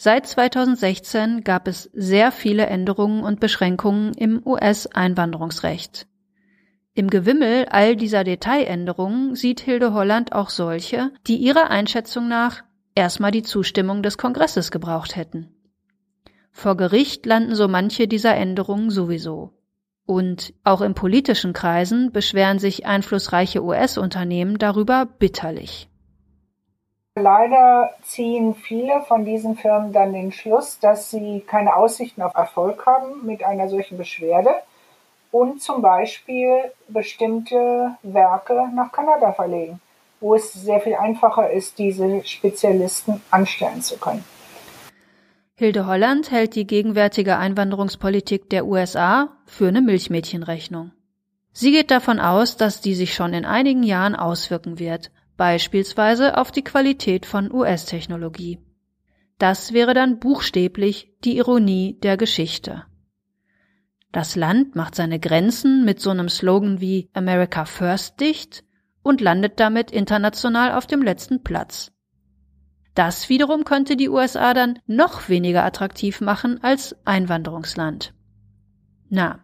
[0.00, 6.06] Seit 2016 gab es sehr viele Änderungen und Beschränkungen im US-Einwanderungsrecht.
[6.94, 12.62] Im Gewimmel all dieser Detailänderungen sieht Hilde Holland auch solche, die ihrer Einschätzung nach
[12.94, 15.48] erstmal die Zustimmung des Kongresses gebraucht hätten.
[16.52, 19.52] Vor Gericht landen so manche dieser Änderungen sowieso.
[20.06, 25.87] Und auch in politischen Kreisen beschweren sich einflussreiche US-Unternehmen darüber bitterlich.
[27.20, 32.86] Leider ziehen viele von diesen Firmen dann den Schluss, dass sie keine Aussichten auf Erfolg
[32.86, 34.50] haben mit einer solchen Beschwerde
[35.32, 39.80] und zum Beispiel bestimmte Werke nach Kanada verlegen,
[40.20, 44.24] wo es sehr viel einfacher ist, diese Spezialisten anstellen zu können.
[45.56, 50.92] Hilde Holland hält die gegenwärtige Einwanderungspolitik der USA für eine Milchmädchenrechnung.
[51.52, 56.52] Sie geht davon aus, dass die sich schon in einigen Jahren auswirken wird, beispielsweise auf
[56.52, 58.58] die Qualität von US-Technologie.
[59.38, 62.84] Das wäre dann buchstäblich die Ironie der Geschichte.
[64.12, 68.64] Das Land macht seine Grenzen mit so einem Slogan wie America First dicht
[69.02, 71.92] und landet damit international auf dem letzten Platz.
[72.94, 78.12] Das wiederum könnte die USA dann noch weniger attraktiv machen als Einwanderungsland.
[79.08, 79.38] Na,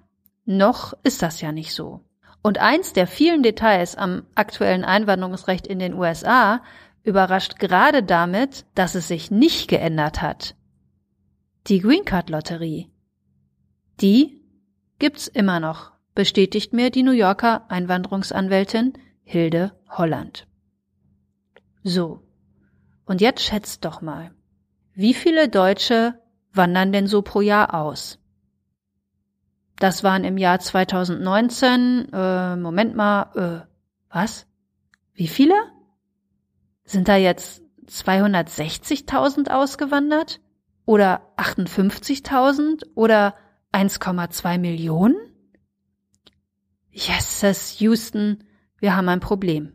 [0.45, 2.05] noch ist das ja nicht so.
[2.47, 6.63] Und eins der vielen Details am aktuellen Einwanderungsrecht in den USA
[7.03, 10.55] überrascht gerade damit, dass es sich nicht geändert hat.
[11.69, 12.91] Die Green Card Lotterie.
[14.03, 14.43] Die
[14.99, 20.47] gibt's immer noch, bestätigt mir die New Yorker Einwanderungsanwältin Hilde Holland.
[21.83, 22.21] So,
[23.07, 24.33] und jetzt schätzt doch mal,
[24.93, 26.21] wie viele Deutsche
[26.53, 28.19] wandern denn so pro Jahr aus?
[29.79, 34.47] Das waren im Jahr 2019, äh, Moment mal, äh, was?
[35.13, 35.55] Wie viele?
[36.85, 40.41] Sind da jetzt 260.000 ausgewandert?
[40.87, 42.85] Oder 58.000?
[42.95, 43.35] Oder
[43.73, 45.17] 1,2 Millionen?
[46.91, 48.45] Yes, Houston,
[48.79, 49.73] wir haben ein Problem.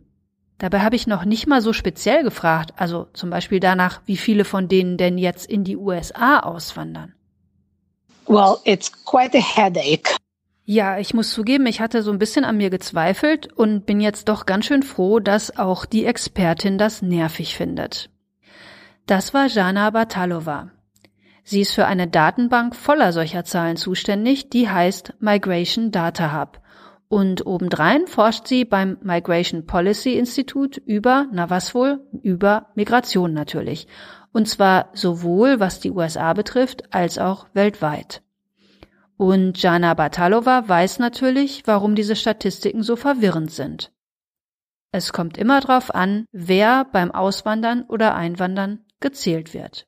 [0.58, 4.46] Dabei habe ich noch nicht mal so speziell gefragt, also zum Beispiel danach, wie viele
[4.46, 7.16] von denen denn jetzt in die USA auswandern.
[8.30, 10.15] Well, it's quite a headache.
[10.63, 14.30] Ja, ich muss zugeben, ich hatte so ein bisschen an mir gezweifelt und bin jetzt
[14.30, 18.12] doch ganz schön froh, dass auch die Expertin das nervig findet.
[19.08, 20.70] Das war Jana Batalova.
[21.44, 26.62] Sie ist für eine Datenbank voller solcher Zahlen zuständig, die heißt Migration Data Hub
[27.10, 33.88] und obendrein forscht sie beim Migration Policy Institute über, na was wohl, über Migration natürlich.
[34.32, 38.22] Und zwar sowohl was die USA betrifft, als auch weltweit.
[39.18, 43.92] Und Jana Batalova weiß natürlich, warum diese Statistiken so verwirrend sind.
[44.92, 49.86] Es kommt immer darauf an, wer beim Auswandern oder Einwandern gezählt wird.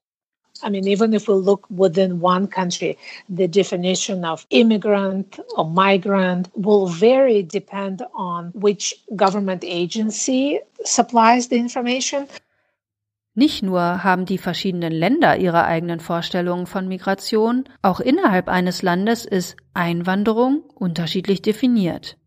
[0.64, 2.98] I mean, even if we look within one country,
[3.30, 11.56] the definition of immigrant or migrant will vary depend on which government agency supplies the
[11.56, 12.28] information.
[13.34, 19.26] Nicht nur haben die verschiedenen Länder ihre eigenen Vorstellungen von Migration, auch innerhalb eines Landes
[19.26, 22.18] ist Einwanderung unterschiedlich definiert.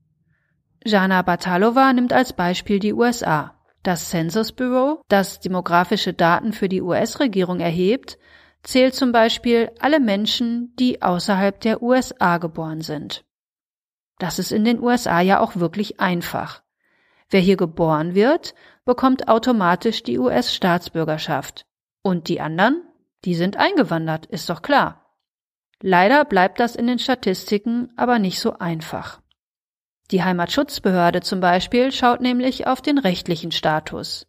[0.84, 3.54] Jana Batalova nimmt als Beispiel die USA.
[3.82, 8.18] Das Census Bureau, das demografische Daten für die US-Regierung erhebt,
[8.62, 13.24] zählt zum Beispiel alle Menschen, die außerhalb der USA geboren sind.
[14.18, 16.62] Das ist in den USA ja auch wirklich einfach.
[17.28, 18.54] Wer hier geboren wird,
[18.84, 21.66] bekommt automatisch die US-Staatsbürgerschaft.
[22.02, 22.82] Und die anderen,
[23.24, 25.04] die sind eingewandert, ist doch klar.
[25.80, 29.20] Leider bleibt das in den Statistiken aber nicht so einfach.
[30.10, 34.26] Die Heimatschutzbehörde zum Beispiel schaut nämlich auf den rechtlichen Status.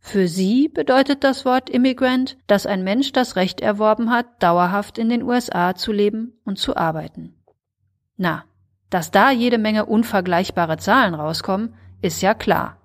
[0.00, 5.08] Für sie bedeutet das Wort Immigrant, dass ein Mensch das Recht erworben hat, dauerhaft in
[5.08, 7.36] den USA zu leben und zu arbeiten.
[8.16, 8.44] Na,
[8.90, 12.81] dass da jede Menge unvergleichbare Zahlen rauskommen, ist ja klar.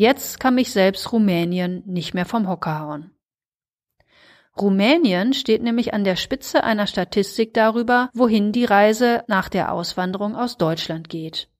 [0.00, 3.10] Jetzt kann mich selbst Rumänien nicht mehr vom Hocker hauen.
[4.58, 10.36] Rumänien steht nämlich an der Spitze einer Statistik darüber, wohin die Reise nach der Auswanderung
[10.36, 11.50] aus Deutschland geht.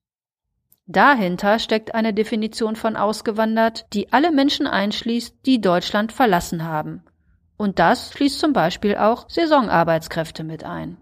[0.87, 7.03] Dahinter steckt eine Definition von ausgewandert, die alle Menschen einschließt, die Deutschland verlassen haben.
[7.57, 10.97] Und das schließt zum Beispiel auch Saisonarbeitskräfte mit ein.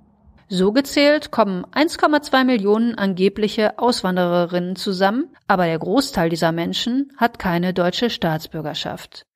[0.52, 7.72] So gezählt kommen 1,2 Millionen angebliche Auswandererinnen zusammen, aber der Großteil dieser Menschen hat keine
[7.72, 9.28] deutsche Staatsbürgerschaft.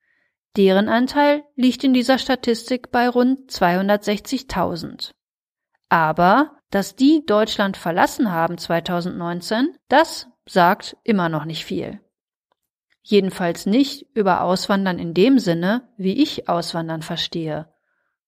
[0.57, 5.11] Deren Anteil liegt in dieser Statistik bei rund 260.000.
[5.89, 11.99] Aber, dass die Deutschland verlassen haben 2019, das sagt immer noch nicht viel.
[13.03, 17.72] Jedenfalls nicht über Auswandern in dem Sinne, wie ich Auswandern verstehe.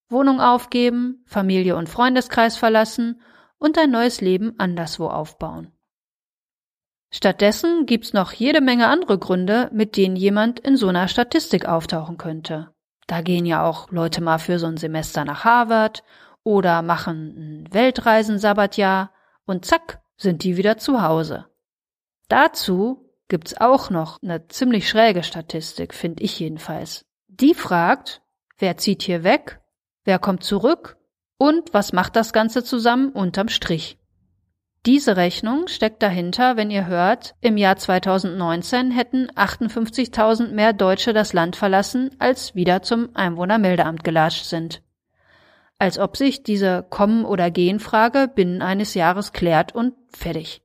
[0.10, 3.22] Wohnung aufgeben, Familie und Freundeskreis verlassen
[3.58, 5.72] und ein neues Leben anderswo aufbauen.
[7.12, 12.18] Stattdessen gibt's noch jede Menge andere Gründe, mit denen jemand in so einer Statistik auftauchen
[12.18, 12.74] könnte.
[13.08, 16.04] Da gehen ja auch Leute mal für so ein Semester nach Harvard
[16.44, 19.12] oder machen ein Weltreisen-Sabbatjahr
[19.46, 21.46] und zack, sind die wieder zu Hause.
[22.28, 27.06] Dazu gibt's auch noch eine ziemlich schräge Statistik, finde ich jedenfalls.
[27.28, 28.22] Die fragt,
[28.58, 29.62] wer zieht hier weg,
[30.06, 30.98] wer kommt zurück
[31.38, 33.98] und was macht das Ganze zusammen unterm Strich.
[34.86, 41.34] Diese Rechnung steckt dahinter, wenn ihr hört, im Jahr 2019 hätten 58.000 mehr Deutsche das
[41.34, 44.84] Land verlassen, als wieder zum Einwohnermeldeamt gelatscht sind.
[45.80, 50.62] Als ob sich diese Kommen- oder Gehen-Frage binnen eines Jahres klärt und fertig.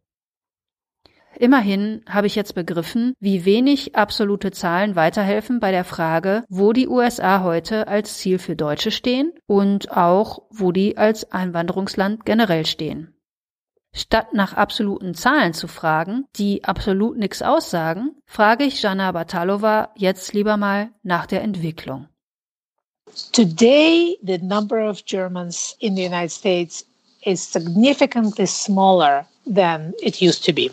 [1.39, 6.89] Immerhin habe ich jetzt begriffen, wie wenig absolute Zahlen weiterhelfen bei der Frage, wo die
[6.89, 13.15] USA heute als Ziel für Deutsche stehen und auch, wo die als Einwanderungsland generell stehen.
[13.93, 20.33] Statt nach absoluten Zahlen zu fragen, die absolut nichts aussagen, frage ich Jana Batalova jetzt
[20.33, 22.09] lieber mal nach der Entwicklung.
[23.33, 26.87] Today, the number of Germans in the United States
[27.25, 30.71] is significantly smaller than it used to be.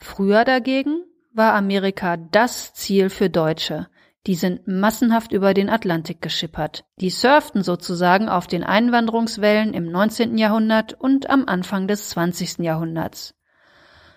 [0.00, 3.86] Früher dagegen war Amerika das Ziel für Deutsche,
[4.26, 6.84] die sind massenhaft über den Atlantik geschippert.
[7.00, 10.36] Die surften sozusagen auf den Einwanderungswellen im 19.
[10.36, 12.58] Jahrhundert und am Anfang des 20.
[12.58, 13.34] Jahrhunderts.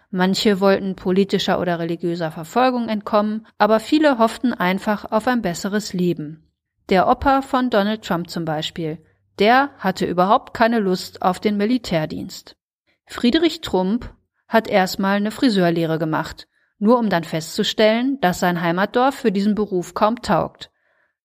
[0.09, 6.51] Manche wollten politischer oder religiöser Verfolgung entkommen, aber viele hofften einfach auf ein besseres Leben.
[6.89, 9.03] Der Opa von Donald Trump zum Beispiel,
[9.39, 12.55] der hatte überhaupt keine Lust auf den Militärdienst.
[13.05, 14.13] Friedrich Trump
[14.53, 16.47] hat erstmal eine Friseurlehre gemacht
[16.83, 20.69] nur um dann festzustellen, dass sein Heimatdorf für diesen Beruf kaum taugt.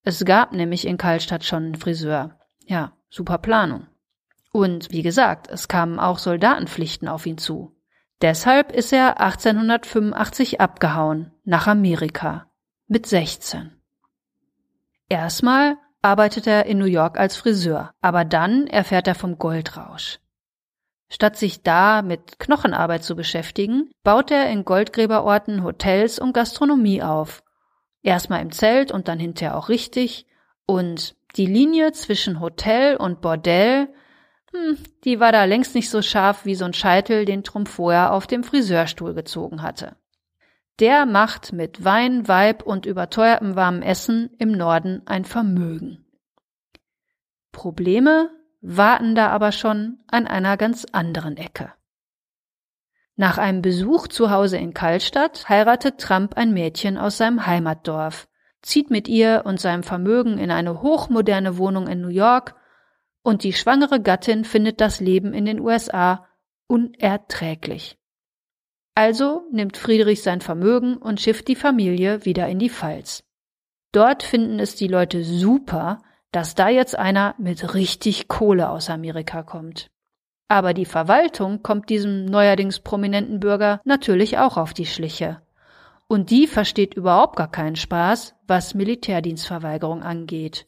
[0.04, 2.38] Es gab nämlich in Kallstadt schon einen Friseur.
[2.64, 3.88] Ja, super Planung.
[4.52, 7.76] Und wie gesagt, es kamen auch Soldatenpflichten auf ihn zu.
[8.22, 12.46] Deshalb ist er 1885 abgehauen nach Amerika
[12.86, 13.72] mit 16.
[15.08, 20.20] Erstmal arbeitet er in New York als Friseur, aber dann erfährt er vom Goldrausch.
[21.10, 27.42] Statt sich da mit Knochenarbeit zu beschäftigen, baut er in Goldgräberorten Hotels und Gastronomie auf.
[28.02, 30.26] Erstmal im Zelt und dann hinterher auch richtig.
[30.66, 33.88] Und die Linie zwischen Hotel und Bordell,
[34.52, 38.12] hm, die war da längst nicht so scharf wie so ein Scheitel, den Trump vorher
[38.12, 39.96] auf dem Friseurstuhl gezogen hatte.
[40.78, 46.04] Der macht mit Wein, Weib und überteuertem warmem Essen im Norden ein Vermögen.
[47.50, 48.30] Probleme
[48.60, 51.72] warten da aber schon an einer ganz anderen Ecke.
[53.16, 58.28] Nach einem Besuch zu Hause in Kallstadt heiratet Trump ein Mädchen aus seinem Heimatdorf,
[58.62, 62.54] zieht mit ihr und seinem Vermögen in eine hochmoderne Wohnung in New York
[63.22, 66.26] und die schwangere Gattin findet das Leben in den USA
[66.68, 67.98] unerträglich.
[68.94, 73.24] Also nimmt Friedrich sein Vermögen und schifft die Familie wieder in die Pfalz.
[73.92, 76.02] Dort finden es die Leute super,
[76.32, 79.90] dass da jetzt einer mit richtig Kohle aus Amerika kommt.
[80.48, 85.42] Aber die Verwaltung kommt diesem neuerdings prominenten Bürger natürlich auch auf die Schliche.
[86.06, 90.66] Und die versteht überhaupt gar keinen Spaß, was Militärdienstverweigerung angeht.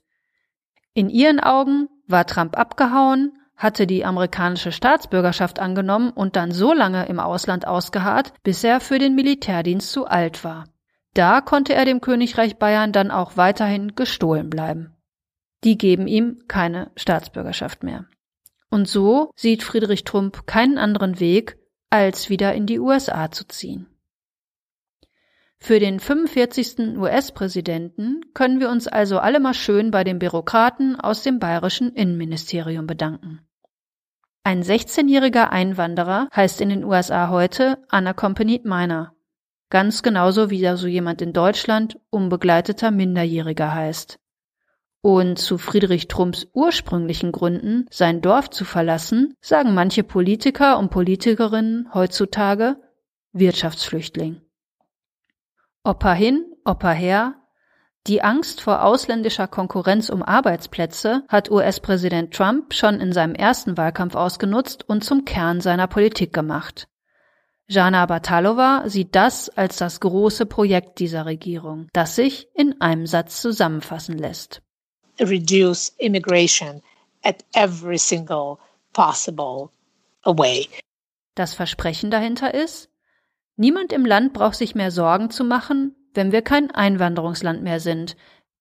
[0.92, 7.06] In ihren Augen war Trump abgehauen, hatte die amerikanische Staatsbürgerschaft angenommen und dann so lange
[7.06, 10.64] im Ausland ausgeharrt, bis er für den Militärdienst zu alt war.
[11.14, 14.96] Da konnte er dem Königreich Bayern dann auch weiterhin gestohlen bleiben
[15.64, 18.06] die geben ihm keine Staatsbürgerschaft mehr.
[18.70, 21.58] Und so sieht Friedrich Trump keinen anderen Weg,
[21.90, 23.86] als wieder in die USA zu ziehen.
[25.58, 26.96] Für den 45.
[26.96, 32.86] US-Präsidenten können wir uns also alle mal schön bei den Bürokraten aus dem bayerischen Innenministerium
[32.86, 33.40] bedanken.
[34.42, 39.12] Ein 16-jähriger Einwanderer heißt in den USA heute unaccompanied minor,
[39.68, 44.18] ganz genauso wie da so jemand in Deutschland unbegleiteter Minderjähriger heißt.
[45.03, 51.88] Und zu Friedrich Trumps ursprünglichen Gründen, sein Dorf zu verlassen, sagen manche Politiker und Politikerinnen
[51.94, 52.76] heutzutage
[53.32, 54.42] Wirtschaftsflüchtling.
[55.84, 57.36] Opa hin, Opa her,
[58.07, 64.14] die Angst vor ausländischer Konkurrenz um Arbeitsplätze hat US-Präsident Trump schon in seinem ersten Wahlkampf
[64.14, 66.88] ausgenutzt und zum Kern seiner Politik gemacht.
[67.68, 73.40] Jana Batalova sieht das als das große Projekt dieser Regierung, das sich in einem Satz
[73.40, 74.62] zusammenfassen lässt
[75.21, 76.83] reduce immigration
[77.23, 78.59] at every single
[78.93, 79.71] possible
[80.25, 80.68] way.
[81.35, 82.91] Das Versprechen dahinter ist,
[83.57, 88.16] niemand im Land braucht sich mehr Sorgen zu machen, wenn wir kein Einwanderungsland mehr sind.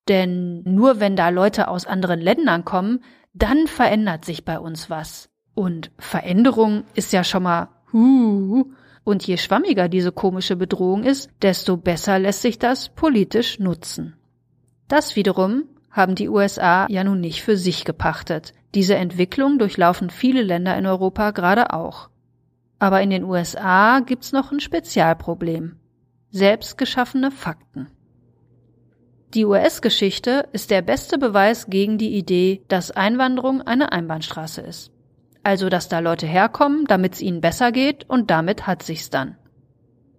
[0.08, 3.04] Denn nur wenn da Leute aus anderen Ländern kommen,
[3.34, 5.30] dann verändert sich bei uns was.
[5.54, 8.66] Und Veränderung ist ja schon mal huh.
[9.04, 14.16] Und je schwammiger diese komische Bedrohung ist, desto besser lässt sich das politisch nutzen.
[14.88, 18.54] Das wiederum haben die USA ja nun nicht für sich gepachtet.
[18.76, 22.10] Diese Entwicklung durchlaufen viele Länder in Europa gerade auch.
[22.78, 25.78] Aber in den USA gibt's noch ein Spezialproblem.
[26.32, 27.88] Selbstgeschaffene Fakten.
[29.34, 34.92] Die US-Geschichte ist der beste Beweis gegen die Idee, dass Einwanderung eine Einbahnstraße ist.
[35.44, 39.38] Also, dass da Leute herkommen, damit es ihnen besser geht und damit hat sich's dann.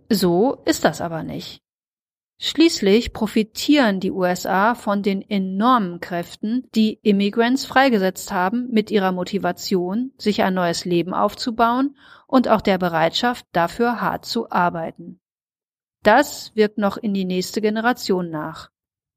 [0.08, 1.60] So ist das aber nicht.
[2.42, 10.12] Schließlich profitieren die USA von den enormen Kräften, die Immigrants freigesetzt haben, mit ihrer Motivation,
[10.16, 15.20] sich ein neues Leben aufzubauen und auch der Bereitschaft, dafür hart zu arbeiten.
[16.02, 18.70] Das wirkt noch in die nächste Generation nach.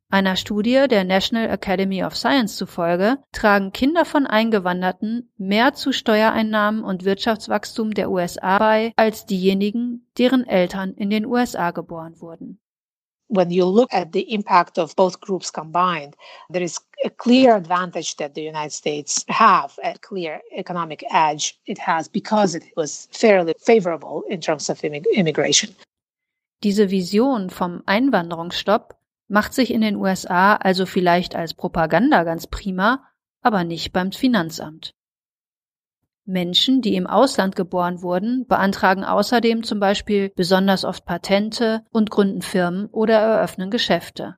[0.10, 6.84] Einer Studie der National Academy of Science zufolge tragen Kinder von Eingewanderten mehr zu Steuereinnahmen
[6.84, 12.60] und Wirtschaftswachstum der USA bei als diejenigen, deren Eltern in den USA geboren wurden.
[13.34, 16.16] When you look at the impact of both groups combined,
[16.52, 21.80] there is a clear advantage that the United States have, a clear economic edge it
[21.80, 25.74] has because it was fairly favorable in terms of immigration.
[26.64, 28.96] Diese Vision vom Einwanderungsstopp
[29.28, 33.04] macht sich in den USA also vielleicht als Propaganda ganz prima,
[33.42, 34.94] aber nicht beim Finanzamt.
[36.26, 42.42] Menschen, die im Ausland geboren wurden, beantragen außerdem zum Beispiel besonders oft Patente und gründen
[42.42, 44.38] Firmen oder eröffnen Geschäfte.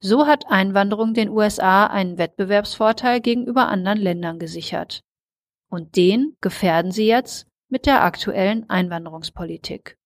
[0.00, 5.02] So hat Einwanderung den USA einen Wettbewerbsvorteil gegenüber anderen Ländern gesichert.
[5.70, 9.96] Und den gefährden sie jetzt mit der aktuellen Einwanderungspolitik.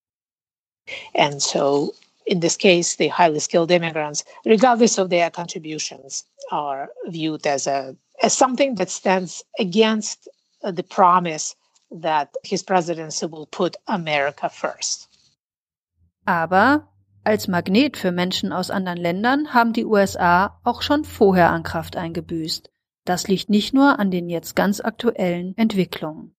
[1.15, 1.93] And so
[2.25, 7.95] in this case, the highly skilled immigrants, regardless of their contributions, are viewed as a
[8.23, 10.29] as something that stands against
[10.63, 11.57] the promise
[11.91, 15.09] that his presidency will put America first.
[16.25, 16.89] Aber
[17.25, 21.97] als Magnet für Menschen aus anderen Ländern haben die USA auch schon vorher an Kraft
[21.97, 22.71] eingebüßt.
[23.05, 26.35] Das liegt nicht nur an den jetzt ganz aktuellen Entwicklungen.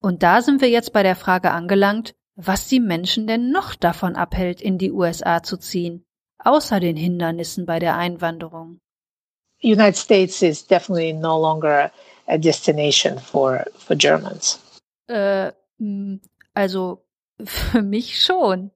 [0.00, 4.16] Und da sind wir jetzt bei der Frage angelangt, was die Menschen denn noch davon
[4.16, 6.04] abhält, in die USA zu ziehen,
[6.38, 8.80] außer den Hindernissen bei der Einwanderung.
[9.62, 11.92] United States is definitely no longer
[12.26, 14.60] a destination for, for Germans.
[15.08, 15.52] Äh,
[16.54, 17.04] also
[17.44, 18.70] für mich schon.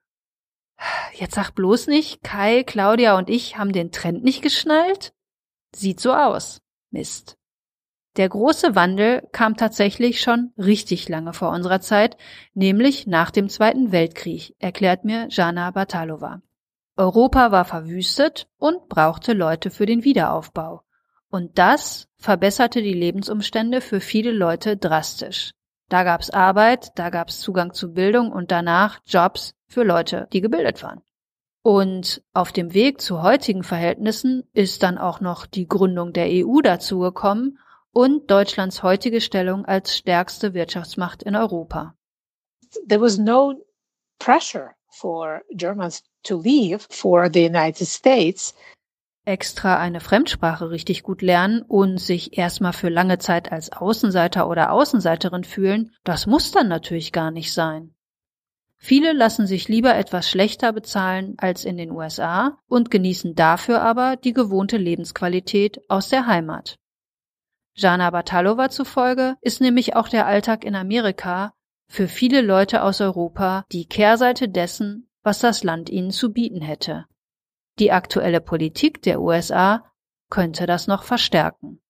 [1.14, 5.14] Jetzt sag bloß nicht, Kai, Claudia und ich haben den Trend nicht geschnallt?
[5.74, 6.60] Sieht so aus.
[6.90, 7.36] Mist.
[8.16, 12.16] Der große Wandel kam tatsächlich schon richtig lange vor unserer Zeit,
[12.54, 16.40] nämlich nach dem Zweiten Weltkrieg, erklärt mir Jana Batalova.
[16.96, 20.82] Europa war verwüstet und brauchte Leute für den Wiederaufbau.
[21.30, 25.52] Und das verbesserte die Lebensumstände für viele Leute drastisch.
[25.88, 30.82] Da gab's Arbeit, da gab's Zugang zu Bildung und danach Jobs für Leute, die gebildet
[30.82, 31.02] waren.
[31.62, 36.60] Und auf dem Weg zu heutigen Verhältnissen ist dann auch noch die Gründung der EU
[36.60, 37.58] dazugekommen
[37.92, 41.94] und Deutschlands heutige Stellung als stärkste Wirtschaftsmacht in Europa.
[42.88, 43.54] There was no
[44.18, 48.54] pressure for Germans to leave for the United States.
[49.26, 54.70] Extra eine Fremdsprache richtig gut lernen und sich erstmal für lange Zeit als Außenseiter oder
[54.70, 57.92] Außenseiterin fühlen, das muss dann natürlich gar nicht sein.
[58.78, 64.14] Viele lassen sich lieber etwas schlechter bezahlen als in den USA und genießen dafür aber
[64.14, 66.76] die gewohnte Lebensqualität aus der Heimat.
[67.74, 71.52] Jana Batalova zufolge ist nämlich auch der Alltag in Amerika
[71.88, 77.06] für viele Leute aus Europa die Kehrseite dessen, was das Land ihnen zu bieten hätte.
[77.78, 79.84] Die aktuelle Politik der USA
[80.30, 81.80] könnte das noch verstärken.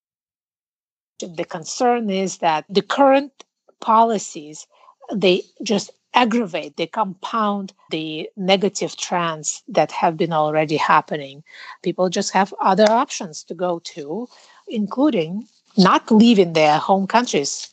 [1.20, 3.32] The concern is that the current
[3.80, 4.66] policies
[5.12, 11.44] they just aggravate, they compound the negative trends that have been already happening.
[11.82, 14.28] People just have other options to go to,
[14.66, 17.72] including not leaving their home countries.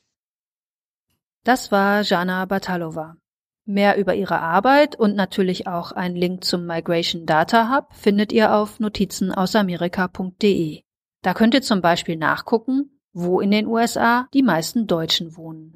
[1.46, 3.18] Das war Jana Batalova.
[3.66, 8.54] Mehr über ihre Arbeit und natürlich auch ein Link zum Migration Data Hub findet ihr
[8.54, 10.82] auf notizenausamerika.de.
[11.22, 15.74] Da könnt ihr zum Beispiel nachgucken, wo in den USA die meisten Deutschen wohnen.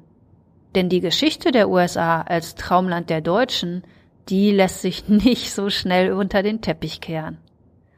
[0.74, 3.84] Denn die Geschichte der USA als Traumland der Deutschen,
[4.28, 7.38] die lässt sich nicht so schnell unter den Teppich kehren.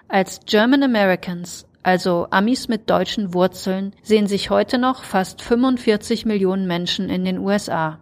[0.07, 6.67] Als German Americans also Amis mit deutschen Wurzeln, sehen sich heute noch fast 45 Millionen
[6.67, 7.99] Menschen in den USA.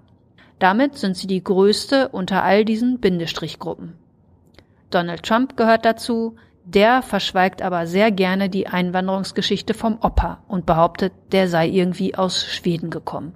[0.59, 3.95] Damit sind sie die größte unter all diesen Bindestrichgruppen.
[4.91, 11.13] Donald Trump gehört dazu, der verschweigt aber sehr gerne die Einwanderungsgeschichte vom Opa und behauptet,
[11.33, 13.35] der sei irgendwie aus Schweden gekommen.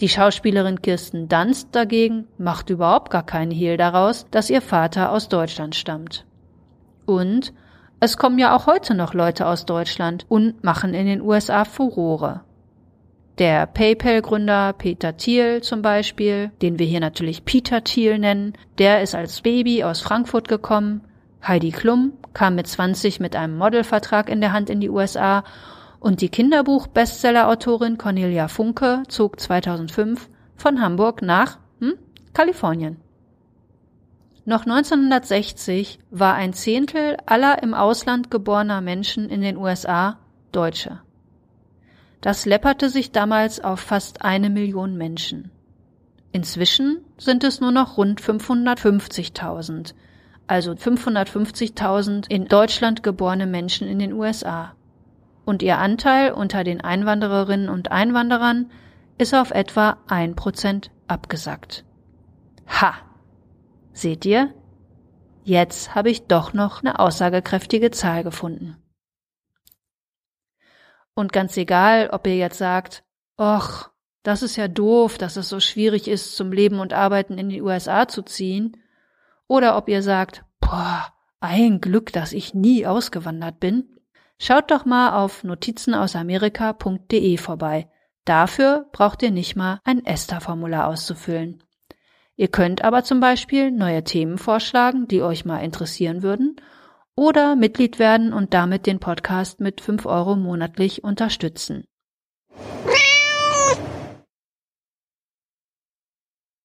[0.00, 5.28] Die Schauspielerin Kirsten Dunst dagegen macht überhaupt gar keinen Hehl daraus, dass ihr Vater aus
[5.28, 6.24] Deutschland stammt.
[7.06, 7.52] Und
[8.00, 12.42] Es kommen ja auch heute noch Leute aus Deutschland und machen in den USA Furore.
[13.38, 19.16] Der PayPal-Gründer Peter Thiel zum Beispiel, den wir hier natürlich Peter Thiel nennen, der ist
[19.16, 21.00] als Baby aus Frankfurt gekommen.
[21.44, 25.42] Heidi Klum kam mit 20 mit einem Modelvertrag in der Hand in die USA
[25.98, 31.94] und die Kinderbuch-Bestseller-Autorin Cornelia Funke zog 2005 von Hamburg nach hm,
[32.34, 32.98] Kalifornien.
[34.44, 40.18] Noch 1960 war ein Zehntel aller im Ausland geborener Menschen in den USA
[40.52, 41.00] Deutsche.
[42.24, 45.50] Das läpperte sich damals auf fast eine Million Menschen.
[46.32, 49.92] Inzwischen sind es nur noch rund 550.000,
[50.46, 54.72] also 550.000 in Deutschland geborene Menschen in den USA.
[55.44, 58.70] Und ihr Anteil unter den Einwandererinnen und Einwanderern
[59.18, 61.84] ist auf etwa ein Prozent abgesackt.
[62.68, 62.94] Ha!
[63.92, 64.48] Seht ihr?
[65.42, 68.78] Jetzt habe ich doch noch eine aussagekräftige Zahl gefunden.
[71.14, 73.04] Und ganz egal, ob ihr jetzt sagt,
[73.38, 73.90] och,
[74.22, 77.62] das ist ja doof, dass es so schwierig ist, zum Leben und Arbeiten in die
[77.62, 78.76] USA zu ziehen,
[79.46, 83.98] oder ob ihr sagt, boah, ein Glück, dass ich nie ausgewandert bin,
[84.38, 87.88] schaut doch mal auf notizenausamerika.de vorbei.
[88.24, 91.62] Dafür braucht ihr nicht mal ein ESTA-Formular auszufüllen.
[92.36, 96.56] Ihr könnt aber zum Beispiel neue Themen vorschlagen, die euch mal interessieren würden,
[97.16, 101.84] oder Mitglied werden und damit den Podcast mit 5 Euro monatlich unterstützen.